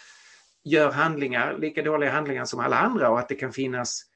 gör 0.64 0.90
handlingar, 0.90 1.59
lika 1.59 1.83
dåliga 1.83 2.11
handlingar 2.11 2.44
som 2.44 2.61
alla 2.61 2.77
andra 2.77 3.11
och 3.11 3.18
att 3.18 3.29
det 3.29 3.35
kan 3.35 3.53
finnas 3.53 4.12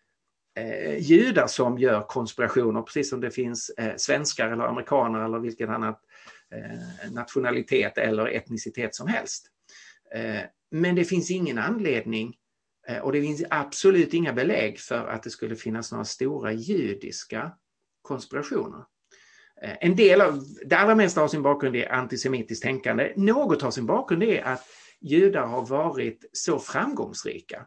eh, 0.57 0.99
judar 0.99 1.47
som 1.47 1.79
gör 1.79 2.07
konspirationer 2.09 2.83
precis 2.83 3.11
som 3.11 3.21
det 3.21 3.31
finns 3.31 3.71
eh, 3.71 3.97
svenskar 3.97 4.53
eller 4.53 4.65
amerikaner 4.65 5.25
eller 5.25 5.39
vilken 5.39 5.71
annan 5.71 5.95
eh, 6.55 7.11
nationalitet 7.13 7.99
eller 7.99 8.27
etnicitet 8.27 8.95
som 8.95 9.09
helst. 9.09 9.47
Eh, 10.15 10.41
men 10.71 10.95
det 10.95 11.05
finns 11.05 11.31
ingen 11.31 11.59
anledning 11.59 12.37
eh, 12.89 12.99
och 12.99 13.13
det 13.13 13.23
finns 13.23 13.45
absolut 13.51 14.15
inga 14.15 14.33
belägg 14.33 14.81
för 14.81 15.07
att 15.07 15.23
det 15.23 15.31
skulle 15.31 15.57
finnas 15.57 15.93
några 15.93 16.05
stora 16.05 16.53
judiska 16.53 17.53
konspirationer. 18.03 18.85
Eh, 19.63 19.77
en 19.81 19.97
del 19.97 20.21
av, 20.21 20.45
det 20.65 20.77
allra 20.77 20.95
mesta 20.95 21.21
har 21.21 21.29
sin 21.29 21.43
bakgrund 21.43 21.77
i 21.77 21.87
antisemitiskt 21.87 22.63
tänkande. 22.63 23.13
Något 23.17 23.63
har 23.63 23.71
sin 23.71 23.87
bakgrund 23.87 24.23
i 24.23 24.41
att 24.41 24.67
judar 25.01 25.47
har 25.47 25.67
varit 25.67 26.31
så 26.33 26.59
framgångsrika. 26.59 27.67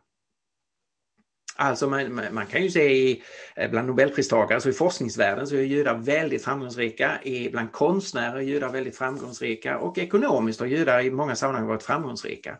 Alltså 1.62 1.90
man, 1.90 2.20
man, 2.32 2.46
kan 2.46 2.64
ju 2.64 2.70
se 2.70 2.94
i, 2.94 3.24
eh, 3.56 3.70
bland 3.70 3.88
nobelpristagare, 3.88 4.56
alltså 4.56 4.70
i 4.70 4.74
forskningsvärlden 4.74 5.48
så 5.48 5.56
är 5.56 5.62
judar 5.62 5.98
väldigt 5.98 6.44
framgångsrika, 6.44 7.24
i, 7.24 7.50
bland 7.50 7.72
konstnärer 7.72 8.36
är 8.36 8.42
judar 8.42 8.70
väldigt 8.70 8.98
framgångsrika 8.98 9.78
och 9.78 9.98
ekonomiskt 9.98 10.60
har 10.60 10.68
judar 10.68 11.02
i 11.02 11.12
många 11.12 11.36
sammanhang 11.36 11.68
varit 11.68 11.84
framgångsrika. 11.84 12.58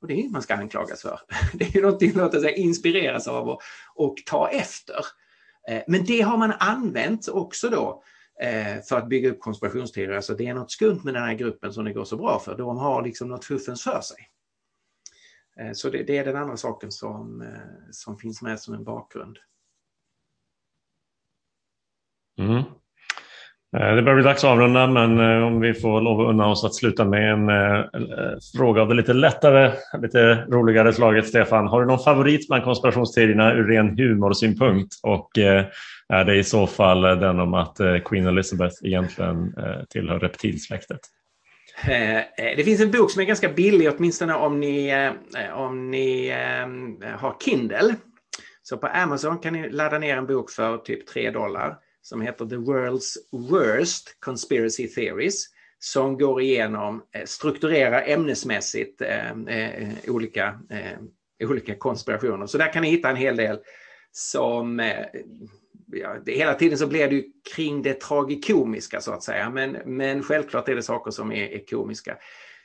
Och 0.00 0.08
det 0.08 0.14
är 0.14 0.16
inget 0.16 0.32
man 0.32 0.42
ska 0.42 0.54
anklagas 0.54 1.02
för. 1.02 1.20
Det 1.52 1.64
är 1.64 1.76
ju 1.76 1.82
någonting 1.82 2.10
att 2.10 2.16
låta 2.16 2.40
sig 2.40 2.54
inspireras 2.54 3.28
av 3.28 3.48
och, 3.48 3.62
och 3.94 4.16
ta 4.26 4.48
efter. 4.48 5.06
Eh, 5.68 5.82
men 5.86 6.04
det 6.04 6.20
har 6.20 6.36
man 6.36 6.52
använt 6.58 7.28
också 7.28 7.68
då 7.68 8.02
eh, 8.42 8.82
för 8.88 8.98
att 8.98 9.08
bygga 9.08 9.30
upp 9.30 9.40
konspirationsteorier. 9.40 10.16
Alltså 10.16 10.34
det 10.34 10.46
är 10.46 10.54
något 10.54 10.70
skumt 10.70 11.00
med 11.04 11.14
den 11.14 11.22
här 11.22 11.34
gruppen 11.34 11.72
som 11.72 11.84
det 11.84 11.92
går 11.92 12.04
så 12.04 12.16
bra 12.16 12.38
för. 12.44 12.56
De 12.56 12.76
har 12.76 13.02
liksom 13.02 13.28
något 13.28 13.44
fuffens 13.44 13.82
för 13.82 14.00
sig. 14.00 14.28
Eh, 15.60 15.72
så 15.72 15.90
det, 15.90 16.02
det, 16.02 16.18
är 16.18 16.24
den 16.24 16.36
andra 16.36 16.56
saken 16.56 16.90
som, 16.92 17.42
eh, 17.42 17.90
som 17.90 18.18
finns 18.18 18.42
med 18.42 18.60
som 18.60 18.74
en 18.74 18.84
bakgrund. 18.84 19.38
Mm. 22.38 22.56
Eh, 23.76 23.94
det 23.94 24.02
börjar 24.02 24.14
bli 24.14 24.24
dags 24.24 24.44
att 24.44 24.50
avrunda 24.50 24.86
men 24.86 25.42
om 25.42 25.60
vi 25.60 25.74
får 25.74 26.00
lov 26.00 26.20
att 26.20 26.28
unna 26.28 26.46
oss 26.46 26.64
att 26.64 26.74
sluta 26.74 27.04
med 27.04 27.32
en 27.32 27.50
fråga 28.56 28.82
av 28.82 28.88
det 28.88 28.94
lite 28.94 29.12
lättare, 29.12 29.72
lite 30.02 30.34
roligare 30.34 30.92
slaget. 30.92 31.28
Stefan, 31.28 31.66
har 31.66 31.80
du 31.80 31.86
någon 31.86 31.98
favorit 31.98 32.48
bland 32.48 32.64
konspirationsteorierna 32.64 33.52
ur 33.52 33.64
ren 33.64 33.98
humorsynpunkt? 33.98 34.94
Och 35.02 35.38
är 36.08 36.24
det 36.24 36.36
i 36.36 36.44
så 36.44 36.66
fall 36.66 37.00
den 37.00 37.40
om 37.40 37.54
att 37.54 37.76
Queen 38.04 38.26
Elizabeth 38.26 38.76
egentligen 38.82 39.54
tillhör 39.88 40.18
reptilsläktet? 40.18 41.00
Eh, 41.76 42.18
eh, 42.18 42.56
det 42.56 42.64
finns 42.64 42.80
en 42.80 42.90
bok 42.90 43.10
som 43.10 43.20
är 43.20 43.24
ganska 43.24 43.48
billig, 43.48 43.92
åtminstone 43.92 44.34
om 44.34 44.60
ni, 44.60 44.88
eh, 45.36 45.58
om 45.58 45.90
ni 45.90 46.30
har 47.18 47.36
Kindle. 47.40 47.94
Så 48.62 48.76
på 48.76 48.86
Amazon 48.86 49.38
kan 49.38 49.52
ni 49.52 49.70
ladda 49.70 49.98
ner 49.98 50.16
en 50.16 50.26
bok 50.26 50.50
för 50.50 50.78
typ 50.78 51.06
3 51.06 51.30
dollar 51.30 51.78
som 52.02 52.20
heter 52.20 52.46
The 52.46 52.56
World's 52.56 53.16
Worst 53.50 54.16
Conspiracy 54.20 54.88
Theories 54.88 55.46
som 55.78 56.18
går 56.18 56.42
igenom, 56.42 57.02
strukturerar 57.24 58.02
ämnesmässigt 58.06 59.02
olika, 60.06 60.60
olika 61.44 61.74
konspirationer. 61.74 62.46
Så 62.46 62.58
där 62.58 62.72
kan 62.72 62.82
ni 62.82 62.90
hitta 62.90 63.10
en 63.10 63.16
hel 63.16 63.36
del 63.36 63.58
som 64.12 64.80
ja, 65.92 66.16
det, 66.24 66.32
hela 66.32 66.54
tiden 66.54 66.78
så 66.78 66.86
blir 66.86 67.08
det 67.08 67.14
ju 67.14 67.24
kring 67.54 67.82
det 67.82 68.00
tragikomiska 68.00 69.00
så 69.00 69.12
att 69.12 69.22
säga. 69.22 69.50
Men, 69.50 69.72
men 69.84 70.22
självklart 70.22 70.68
är 70.68 70.74
det 70.74 70.82
saker 70.82 71.10
som 71.10 71.32
är, 71.32 71.44
är 71.44 71.66
komiska. 71.66 72.18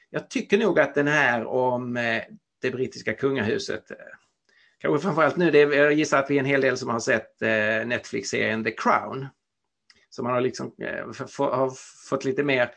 Jag 0.10 0.30
tycker 0.30 0.58
nog 0.58 0.80
att 0.80 0.96
den 0.96 1.08
här 1.08 1.46
om 1.46 1.98
eh, 1.98 2.22
det 2.62 2.72
brittiska 2.72 3.13
kungahuset, 3.13 3.92
eh, 3.92 3.98
kanske 4.80 5.04
framförallt 5.04 5.38
nu, 5.38 5.52
det 5.52 5.62
är, 5.62 5.72
jag 5.72 5.94
gissar 5.94 6.20
att 6.20 6.32
vi 6.32 6.36
är 6.36 6.40
en 6.40 6.46
hel 6.46 6.62
del 6.62 6.78
som 6.78 6.90
har 6.90 7.00
sett 7.00 7.42
eh, 7.42 7.88
Netflix-serien 7.88 8.63
The 8.63 8.72
Crown. 8.72 9.28
Så 10.10 10.24
man 10.24 10.34
har 10.34 10.42
liksom 10.42 10.74
eh, 10.82 11.06
har 11.38 11.72
fått 12.10 12.26
lite 12.26 12.44
mer 12.44 12.72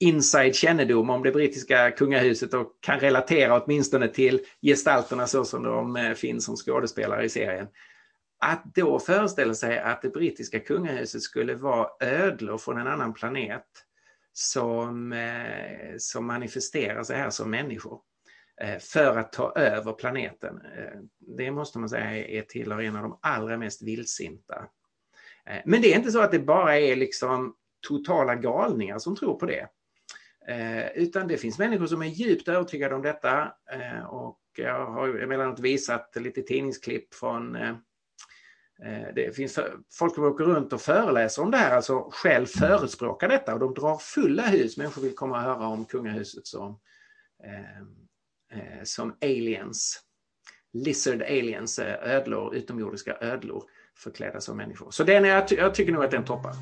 inside 0.00 0.54
kännedom 0.54 1.10
om 1.10 1.22
det 1.22 1.30
brittiska 1.30 1.90
kungahuset 1.90 2.54
och 2.54 2.72
kan 2.80 3.00
relatera 3.00 3.62
åtminstone 3.62 4.08
till 4.08 4.40
gestalterna 4.62 5.26
så 5.26 5.44
som 5.44 5.62
de 5.62 5.96
eh, 5.96 6.12
finns 6.12 6.44
som 6.44 6.56
skådespelare 6.56 7.24
i 7.24 7.28
serien. 7.28 7.66
Att 8.40 8.64
då 8.74 8.98
föreställa 8.98 9.54
sig 9.54 9.78
att 9.78 10.02
det 10.02 10.08
brittiska 10.08 10.60
kungahuset 10.60 11.22
skulle 11.22 11.54
vara 11.54 11.88
ödlor 12.00 12.58
från 12.58 12.78
en 12.78 12.86
annan 12.86 13.14
planet 13.14 13.64
som, 14.38 15.12
eh, 15.12 15.94
som 15.98 16.26
manifesterar 16.26 17.02
sig 17.02 17.16
här 17.16 17.30
som 17.30 17.50
människor 17.50 18.00
eh, 18.60 18.78
för 18.78 19.18
att 19.18 19.32
ta 19.32 19.52
över 19.52 19.92
planeten. 19.92 20.60
Eh, 20.76 21.00
det 21.36 21.50
måste 21.50 21.78
man 21.78 21.88
säga 21.88 22.26
är 22.26 22.42
tillhör 22.42 22.80
en 22.80 22.96
av 22.96 23.02
de 23.02 23.18
allra 23.22 23.56
mest 23.56 23.82
vildsinta. 23.82 24.68
Men 25.64 25.82
det 25.82 25.92
är 25.92 25.96
inte 25.96 26.10
så 26.12 26.20
att 26.20 26.30
det 26.30 26.38
bara 26.38 26.78
är 26.78 26.96
liksom 26.96 27.54
totala 27.88 28.34
galningar 28.34 28.98
som 28.98 29.16
tror 29.16 29.38
på 29.38 29.46
det. 29.46 29.68
Utan 30.94 31.28
det 31.28 31.36
finns 31.36 31.58
människor 31.58 31.86
som 31.86 32.02
är 32.02 32.06
djupt 32.06 32.48
övertygade 32.48 32.94
om 32.94 33.02
detta 33.02 33.52
och 34.08 34.40
jag 34.56 34.86
har 34.86 35.08
emellanåt 35.08 35.60
visat 35.60 36.16
lite 36.16 36.42
tidningsklipp 36.42 37.14
från 37.14 37.56
Eh, 38.84 39.14
det 39.14 39.36
finns 39.36 39.58
folk 39.92 40.14
som 40.14 40.24
åker 40.24 40.44
runt 40.44 40.72
och 40.72 40.80
föreläser 40.80 41.42
om 41.42 41.50
det 41.50 41.56
här, 41.56 41.76
alltså 41.76 42.08
själv 42.10 42.46
förespråkar 42.46 43.28
detta 43.28 43.54
och 43.54 43.60
de 43.60 43.74
drar 43.74 43.96
fulla 43.96 44.42
hus. 44.42 44.76
Människor 44.76 45.02
vill 45.02 45.14
komma 45.14 45.36
och 45.36 45.42
höra 45.42 45.66
om 45.66 45.84
kungahuset 45.84 46.46
som, 46.46 46.78
eh, 47.44 47.78
eh 48.58 48.82
som 48.84 49.16
aliens. 49.22 50.02
Lizard 50.72 51.22
aliens, 51.22 51.78
eh, 51.78 52.14
ödlor, 52.14 52.54
utomjordiska 52.54 53.16
ödlor 53.20 53.62
förklädda 53.96 54.40
som 54.40 54.56
människor. 54.56 54.90
Så 54.90 55.04
den 55.04 55.24
är, 55.24 55.28
jag, 55.28 55.52
jag 55.52 55.74
tycker 55.74 55.92
nog 55.92 56.04
att 56.04 56.10
den 56.10 56.24
toppar. 56.24 56.52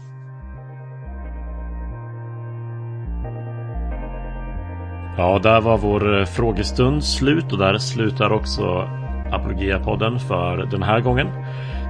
Ja, 5.19 5.41
där 5.43 5.61
var 5.61 5.79
vår 5.79 6.25
frågestund 6.25 7.05
slut 7.05 7.53
och 7.53 7.59
där 7.59 7.79
slutar 7.79 8.33
också 8.33 8.63
Apologia-podden 9.33 10.19
för 10.19 10.57
den 10.57 10.83
här 10.83 11.01
gången. 11.01 11.27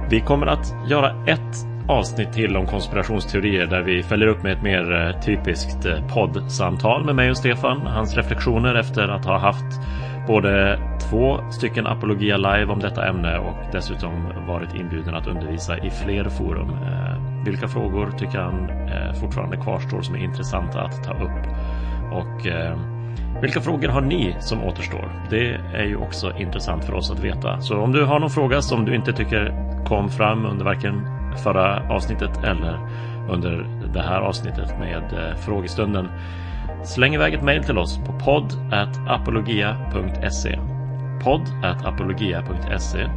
Vi 0.09 0.21
kommer 0.21 0.47
att 0.47 0.75
göra 0.89 1.25
ett 1.25 1.67
avsnitt 1.87 2.33
till 2.33 2.57
om 2.57 2.65
konspirationsteorier 2.65 3.65
där 3.65 3.81
vi 3.81 4.03
följer 4.03 4.27
upp 4.27 4.43
med 4.43 4.51
ett 4.53 4.63
mer 4.63 4.93
eh, 4.93 5.21
typiskt 5.21 5.85
eh, 5.85 6.07
poddsamtal 6.07 7.05
med 7.05 7.15
mig 7.15 7.29
och 7.29 7.37
Stefan. 7.37 7.87
Hans 7.87 8.15
reflektioner 8.15 8.75
efter 8.75 9.07
att 9.07 9.25
ha 9.25 9.37
haft 9.37 9.79
både 10.27 10.79
två 11.09 11.51
stycken 11.51 11.87
Apologia 11.87 12.37
live 12.37 12.65
om 12.65 12.79
detta 12.79 13.07
ämne 13.07 13.37
och 13.37 13.55
dessutom 13.71 14.11
varit 14.47 14.75
inbjuden 14.75 15.15
att 15.15 15.27
undervisa 15.27 15.77
i 15.77 15.89
fler 15.89 16.29
forum. 16.29 16.69
Eh, 16.69 17.43
vilka 17.45 17.67
frågor 17.67 18.11
tycker 18.17 18.39
han 18.39 18.69
fortfarande 19.21 19.57
kvarstår 19.57 20.01
som 20.01 20.15
är 20.15 20.19
intressanta 20.19 20.81
att 20.81 21.03
ta 21.03 21.13
upp? 21.13 21.47
Och 22.11 22.47
vilka 23.41 23.61
frågor 23.61 23.87
har 23.87 24.01
ni 24.01 24.35
som 24.39 24.63
återstår? 24.63 25.11
Det 25.29 25.59
är 25.73 25.83
ju 25.83 25.97
också 25.97 26.37
intressant 26.37 26.85
för 26.85 26.93
oss 26.93 27.11
att 27.11 27.19
veta. 27.19 27.61
Så 27.61 27.77
om 27.77 27.91
du 27.91 28.03
har 28.03 28.19
någon 28.19 28.29
fråga 28.29 28.61
som 28.61 28.85
du 28.85 28.95
inte 28.95 29.13
tycker 29.13 29.53
kom 29.85 30.09
fram 30.09 30.45
under 30.45 30.65
varken 30.65 31.07
förra 31.43 31.89
avsnittet 31.89 32.43
eller 32.43 32.79
under 33.29 33.65
det 33.93 34.01
här 34.01 34.19
avsnittet 34.19 34.79
med 34.79 35.03
eh, 35.13 35.35
frågestunden. 35.35 36.09
Släng 36.83 37.15
iväg 37.15 37.33
ett 37.33 37.43
mejl 37.43 37.63
till 37.63 37.77
oss 37.77 37.97
på 37.97 38.13
podd.apologia.se 38.25 40.59
podd.apologia.se 41.23 43.09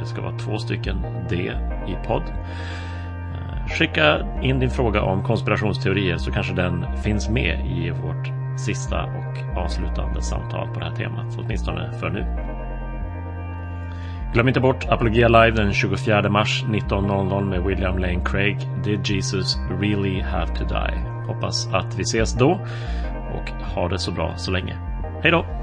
Det 0.00 0.06
ska 0.06 0.22
vara 0.22 0.38
två 0.38 0.58
stycken 0.58 0.96
D 1.28 1.52
i 1.88 1.96
podd. 2.06 2.22
Eh, 2.22 3.66
skicka 3.68 4.18
in 4.42 4.60
din 4.60 4.70
fråga 4.70 5.02
om 5.02 5.22
konspirationsteorier 5.22 6.16
så 6.16 6.32
kanske 6.32 6.54
den 6.54 6.86
finns 7.02 7.28
med 7.28 7.66
i 7.66 7.90
vårt 7.90 8.41
sista 8.56 9.04
och 9.04 9.58
avslutande 9.58 10.22
samtal 10.22 10.68
på 10.74 10.80
det 10.80 10.86
här 10.86 10.96
temat, 10.96 11.38
åtminstone 11.38 11.92
för 12.00 12.10
nu. 12.10 12.26
Glöm 14.32 14.48
inte 14.48 14.60
bort 14.60 14.84
Apologia 14.88 15.28
Live 15.28 15.50
den 15.50 15.72
24 15.72 16.30
mars 16.30 16.64
19.00 16.68 17.44
med 17.44 17.62
William 17.62 17.98
Lane 17.98 18.24
Craig. 18.24 18.56
Did 18.84 19.06
Jesus 19.06 19.56
really 19.80 20.20
have 20.20 20.46
to 20.46 20.64
die? 20.64 20.98
Hoppas 21.26 21.68
att 21.72 21.98
vi 21.98 22.02
ses 22.02 22.32
då 22.32 22.60
och 23.34 23.50
ha 23.74 23.88
det 23.88 23.98
så 23.98 24.12
bra 24.12 24.36
så 24.36 24.50
länge. 24.50 24.76
Hej 25.22 25.30
då! 25.30 25.61